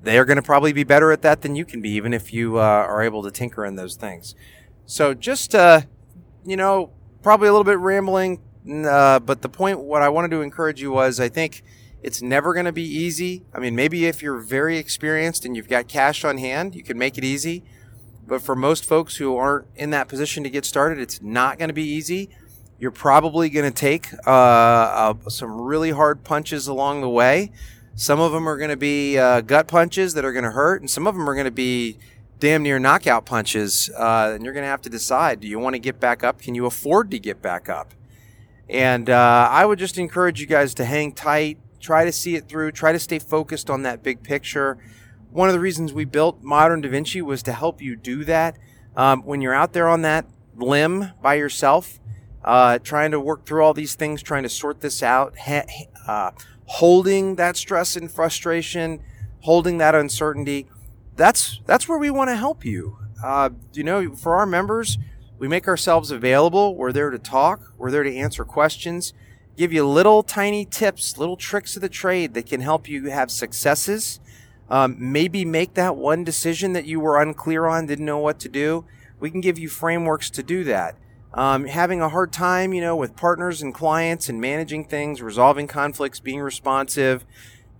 they're 0.03 0.25
going 0.25 0.37
to 0.37 0.43
probably 0.43 0.73
be 0.73 0.85
better 0.85 1.11
at 1.11 1.23
that 1.23 1.43
than 1.43 1.57
you 1.57 1.65
can 1.65 1.81
be, 1.81 1.91
even 1.91 2.15
if 2.15 2.33
you 2.33 2.59
uh, 2.59 2.63
are 2.63 3.03
able 3.03 3.23
to 3.25 3.31
tinker 3.31 3.65
in 3.65 3.75
those 3.75 3.97
things. 3.97 4.35
So 4.87 5.13
just, 5.13 5.55
uh, 5.55 5.83
you 6.45 6.57
know, 6.57 6.91
probably 7.23 7.49
a 7.49 7.53
little 7.53 7.65
bit 7.65 7.79
rambling, 7.79 8.41
uh, 8.69 9.21
but 9.21 9.43
the 9.43 9.49
point, 9.49 9.81
what 9.81 10.03
I 10.03 10.09
wanted 10.09 10.31
to 10.33 10.43
encourage 10.43 10.81
you 10.81 10.93
was, 10.93 11.21
I 11.21 11.29
think 11.29 11.63
it's 12.03 12.23
never 12.23 12.53
going 12.55 12.67
to 12.67 12.73
be 12.73 12.83
easy. 12.83 13.45
I 13.55 13.59
mean, 13.59 13.75
maybe 13.75 14.07
if 14.07 14.23
you're 14.23 14.39
very 14.39 14.79
experienced 14.79 15.45
and 15.45 15.57
you've 15.57 15.69
got 15.69 15.89
cash 15.89 16.25
on 16.25 16.39
hand, 16.39 16.75
you 16.75 16.83
can 16.83 16.99
make 16.99 17.19
it 17.19 17.25
easy. 17.25 17.63
But 18.27 18.43
for 18.43 18.57
most 18.57 18.85
folks 18.85 19.17
who 19.17 19.37
aren't 19.37 19.67
in 19.77 19.91
that 19.91 20.09
position 20.09 20.45
to 20.45 20.51
get 20.51 20.65
started, 20.65 20.99
it's 20.99 21.21
not 21.21 21.59
going 21.59 21.69
to 21.69 21.75
be 21.75 21.85
easy. 21.85 22.31
You're 22.79 22.91
probably 22.91 23.51
going 23.51 23.71
to 23.71 23.75
take 23.75 24.09
uh, 24.27 24.31
uh, 24.31 25.15
some 25.29 25.61
really 25.61 25.91
hard 25.91 26.25
punches 26.25 26.67
along 26.67 27.03
the 27.03 27.09
way. 27.09 27.53
Some 27.95 28.19
of 28.19 28.33
them 28.33 28.49
are 28.49 28.57
going 28.57 28.71
to 28.71 28.77
be 28.77 29.19
uh, 29.19 29.41
gut 29.43 29.69
punches 29.69 30.15
that 30.15 30.25
are 30.25 30.33
going 30.33 30.45
to 30.45 30.51
hurt, 30.51 30.81
and 30.81 30.91
some 30.91 31.07
of 31.07 31.15
them 31.15 31.29
are 31.29 31.35
going 31.35 31.45
to 31.45 31.51
be 31.51 31.97
damn 32.41 32.63
near 32.63 32.79
knockout 32.79 33.25
punches, 33.25 33.89
uh, 33.97 34.33
and 34.35 34.45
you're 34.45 34.53
going 34.53 34.65
to 34.65 34.69
have 34.69 34.83
to 34.83 34.91
decide: 34.91 35.41
do 35.41 35.47
you 35.47 35.59
want 35.59 35.75
to 35.75 35.79
get 35.79 36.01
back 36.01 36.25
up? 36.25 36.41
Can 36.41 36.55
you 36.55 36.67
afford 36.67 37.11
to 37.13 37.19
get 37.19 37.41
back 37.41 37.69
up? 37.69 37.95
And 38.69 39.11
uh, 39.11 39.49
I 39.51 39.67
would 39.67 39.79
just 39.79 39.99
encourage 39.99 40.41
you 40.41 40.47
guys 40.47 40.75
to 40.75 40.85
hang 40.85 41.13
tight, 41.13 41.59
try 41.81 42.05
to 42.05 42.13
see 42.13 42.35
it 42.35 42.49
through, 42.49 42.73
try 42.73 42.93
to 42.93 42.99
stay 42.99 43.19
focused 43.19 43.69
on 43.69 43.83
that 43.83 44.03
big 44.03 44.23
picture. 44.23 44.79
One 45.31 45.49
of 45.49 45.53
the 45.53 45.61
reasons 45.61 45.93
we 45.93 46.05
built 46.05 46.43
Modern 46.43 46.81
Da 46.81 46.89
Vinci 46.89 47.21
was 47.21 47.43
to 47.43 47.53
help 47.53 47.83
you 47.83 47.97
do 47.97 48.25
that. 48.25 48.57
Um, 48.97 49.23
when 49.23 49.41
you're 49.41 49.55
out 49.55 49.73
there 49.73 49.89
on 49.89 50.03
that 50.03 50.27
limb 50.57 51.11
by 51.21 51.35
yourself, 51.35 51.99
uh, 52.45 52.79
trying 52.79 53.11
to 53.11 53.21
work 53.21 53.45
through 53.45 53.65
all 53.65 53.75
these 53.75 53.95
things, 53.95 54.23
trying 54.23 54.45
to 54.45 54.49
sort 54.49 54.81
this 54.81 55.03
out, 55.03 55.37
ha- 55.39 55.67
uh, 56.07 56.31
holding 56.67 57.37
that 57.37 57.57
stress 57.57 57.97
and 57.97 58.11
frustration, 58.11 59.03
holding 59.41 59.79
that 59.79 59.95
uncertainty 59.95 60.67
that's 61.17 61.61
that's 61.67 61.89
where 61.89 61.99
we 61.99 62.11
want 62.11 62.31
to 62.31 62.37
help 62.37 62.65
you. 62.65 62.99
Uh, 63.23 63.51
you 63.73 63.85
know, 63.85 64.15
for 64.15 64.37
our 64.37 64.47
members, 64.47 64.99
we 65.39 65.49
make 65.49 65.67
ourselves 65.67 66.11
available. 66.11 66.77
We're 66.77 66.93
there 66.93 67.11
to 67.11 67.19
talk. 67.19 67.73
We're 67.77 67.91
there 67.91 68.03
to 68.03 68.17
answer 68.17 68.45
questions, 68.45 69.13
give 69.57 69.73
you 69.73 69.87
little 69.87 70.23
tiny 70.23 70.65
tips, 70.65 71.19
little 71.19 71.37
tricks 71.37 71.77
of 71.77 71.83
the 71.83 71.89
trade 71.89 72.35
that 72.35 72.47
can 72.47 72.61
help 72.61 72.89
you 72.89 73.11
have 73.11 73.31
successes. 73.31 74.21
Um, 74.71 74.97
maybe 74.99 75.45
make 75.45 75.75
that 75.75 75.97
one 75.97 76.25
decision 76.25 76.73
that 76.73 76.87
you 76.87 76.99
were 77.01 77.21
unclear 77.21 77.67
on, 77.67 77.87
didn't 77.87 78.07
know 78.07 78.19
what 78.19 78.39
to 78.41 78.49
do. 78.49 78.85
We 79.21 79.31
can 79.31 79.41
give 79.41 79.59
you 79.59 79.69
frameworks 79.69 80.31
to 80.31 80.43
do 80.43 80.65
that. 80.65 80.97
Um, 81.35 81.67
having 81.67 82.01
a 82.01 82.09
hard 82.09 82.33
time, 82.33 82.73
you 82.73 82.81
know, 82.81 82.95
with 82.95 83.17
partners 83.17 83.61
and 83.61 83.75
clients 83.75 84.29
and 84.29 84.41
managing 84.41 84.85
things, 84.85 85.21
resolving 85.21 85.67
conflicts, 85.67 86.21
being 86.21 86.41
responsive, 86.41 87.25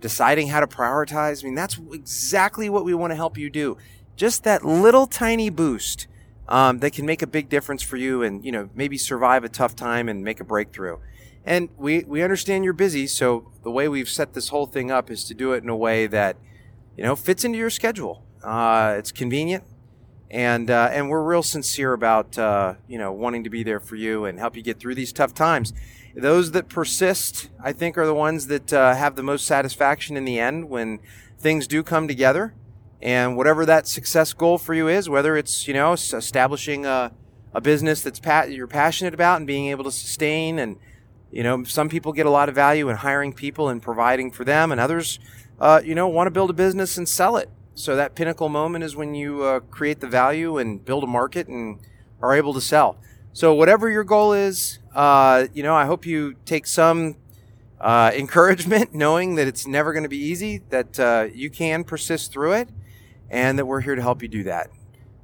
deciding 0.01 0.49
how 0.49 0.59
to 0.59 0.67
prioritize. 0.67 1.43
I 1.43 1.45
mean, 1.45 1.55
that's 1.55 1.79
exactly 1.91 2.69
what 2.69 2.83
we 2.83 2.93
want 2.93 3.11
to 3.11 3.15
help 3.15 3.37
you 3.37 3.49
do. 3.49 3.77
Just 4.15 4.43
that 4.43 4.65
little 4.65 5.07
tiny 5.07 5.49
boost 5.49 6.07
um, 6.47 6.79
that 6.79 6.93
can 6.93 7.05
make 7.05 7.21
a 7.21 7.27
big 7.27 7.49
difference 7.49 7.81
for 7.81 7.97
you 7.97 8.23
and, 8.23 8.45
you 8.45 8.51
know, 8.51 8.69
maybe 8.75 8.97
survive 8.97 9.43
a 9.43 9.49
tough 9.49 9.75
time 9.75 10.09
and 10.09 10.23
make 10.23 10.39
a 10.39 10.43
breakthrough. 10.43 10.97
And 11.45 11.69
we, 11.77 12.03
we 12.05 12.23
understand 12.23 12.63
you're 12.63 12.73
busy, 12.73 13.05
so 13.07 13.51
the 13.63 13.71
way 13.71 13.87
we've 13.87 14.09
set 14.09 14.33
this 14.33 14.49
whole 14.49 14.65
thing 14.65 14.89
up 14.89 15.11
is 15.11 15.23
to 15.25 15.33
do 15.33 15.53
it 15.53 15.63
in 15.63 15.69
a 15.69 15.75
way 15.75 16.07
that, 16.07 16.37
you 16.97 17.03
know, 17.03 17.15
fits 17.15 17.43
into 17.43 17.57
your 17.57 17.69
schedule. 17.69 18.23
Uh, 18.43 18.95
it's 18.97 19.11
convenient, 19.11 19.63
and 20.29 20.69
uh, 20.69 20.89
and 20.91 21.09
we're 21.09 21.23
real 21.23 21.41
sincere 21.41 21.93
about 21.93 22.37
uh, 22.37 22.75
you 22.87 22.97
know 22.97 23.11
wanting 23.11 23.43
to 23.43 23.49
be 23.49 23.63
there 23.63 23.79
for 23.79 23.95
you 23.95 24.25
and 24.25 24.37
help 24.37 24.55
you 24.55 24.61
get 24.61 24.79
through 24.79 24.93
these 24.93 25.11
tough 25.11 25.33
times. 25.33 25.73
Those 26.15 26.51
that 26.51 26.69
persist, 26.69 27.49
I 27.61 27.73
think, 27.73 27.97
are 27.97 28.05
the 28.05 28.13
ones 28.13 28.47
that 28.47 28.71
uh, 28.71 28.93
have 28.93 29.15
the 29.15 29.23
most 29.23 29.45
satisfaction 29.47 30.15
in 30.15 30.25
the 30.25 30.39
end 30.39 30.69
when 30.69 30.99
things 31.39 31.67
do 31.67 31.81
come 31.81 32.07
together. 32.07 32.53
And 33.01 33.37
whatever 33.37 33.65
that 33.65 33.87
success 33.87 34.33
goal 34.33 34.57
for 34.57 34.73
you 34.73 34.87
is, 34.87 35.09
whether 35.09 35.37
it's 35.37 35.67
you 35.67 35.73
know 35.73 35.93
establishing 35.93 36.85
a, 36.85 37.11
a 37.53 37.61
business 37.61 38.01
that's 38.01 38.19
you're 38.49 38.67
passionate 38.67 39.13
about 39.13 39.37
and 39.37 39.47
being 39.47 39.67
able 39.67 39.83
to 39.83 39.91
sustain, 39.91 40.59
and 40.59 40.77
you 41.31 41.43
know 41.43 41.63
some 41.63 41.89
people 41.89 42.13
get 42.13 42.25
a 42.25 42.29
lot 42.29 42.49
of 42.49 42.55
value 42.55 42.89
in 42.89 42.97
hiring 42.97 43.33
people 43.33 43.69
and 43.69 43.81
providing 43.81 44.31
for 44.31 44.43
them, 44.43 44.71
and 44.71 44.81
others, 44.81 45.19
uh, 45.59 45.81
you 45.83 45.95
know, 45.95 46.07
want 46.07 46.27
to 46.27 46.31
build 46.31 46.49
a 46.49 46.53
business 46.53 46.97
and 46.97 47.07
sell 47.07 47.37
it. 47.37 47.49
So 47.75 47.95
that 47.97 48.15
pinnacle 48.15 48.47
moment 48.47 48.85
is 48.85 48.95
when 48.95 49.15
you 49.15 49.43
uh, 49.43 49.59
create 49.59 49.99
the 49.99 50.07
value 50.07 50.57
and 50.57 50.83
build 50.83 51.03
a 51.03 51.07
market 51.07 51.47
and 51.47 51.79
are 52.21 52.33
able 52.33 52.53
to 52.53 52.61
sell. 52.61 52.97
So 53.33 53.53
whatever 53.53 53.89
your 53.89 54.05
goal 54.05 54.31
is, 54.31 54.79
uh, 54.95 55.47
you 55.53 55.61
know, 55.61 55.75
I 55.75 55.85
hope 55.85 56.05
you 56.05 56.35
take 56.45 56.65
some 56.65 57.17
uh, 57.81 58.11
encouragement, 58.15 58.95
knowing 58.95 59.35
that 59.35 59.45
it's 59.45 59.67
never 59.67 59.91
going 59.91 60.03
to 60.03 60.09
be 60.09 60.17
easy, 60.17 60.61
that 60.69 60.97
uh, 60.97 61.27
you 61.33 61.49
can 61.49 61.83
persist 61.83 62.31
through 62.31 62.53
it, 62.53 62.69
and 63.29 63.57
that 63.59 63.65
we're 63.65 63.81
here 63.81 63.95
to 63.95 64.01
help 64.01 64.21
you 64.21 64.27
do 64.27 64.43
that. 64.43 64.69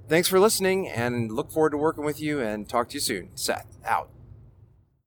Thanks 0.07 0.27
for 0.27 0.39
listening, 0.39 0.89
and 0.89 1.31
look 1.31 1.51
forward 1.51 1.71
to 1.71 1.77
working 1.77 2.03
with 2.03 2.21
you. 2.21 2.41
And 2.41 2.67
talk 2.67 2.89
to 2.89 2.95
you 2.95 2.99
soon. 2.99 3.29
Seth 3.35 3.77
out. 3.85 4.09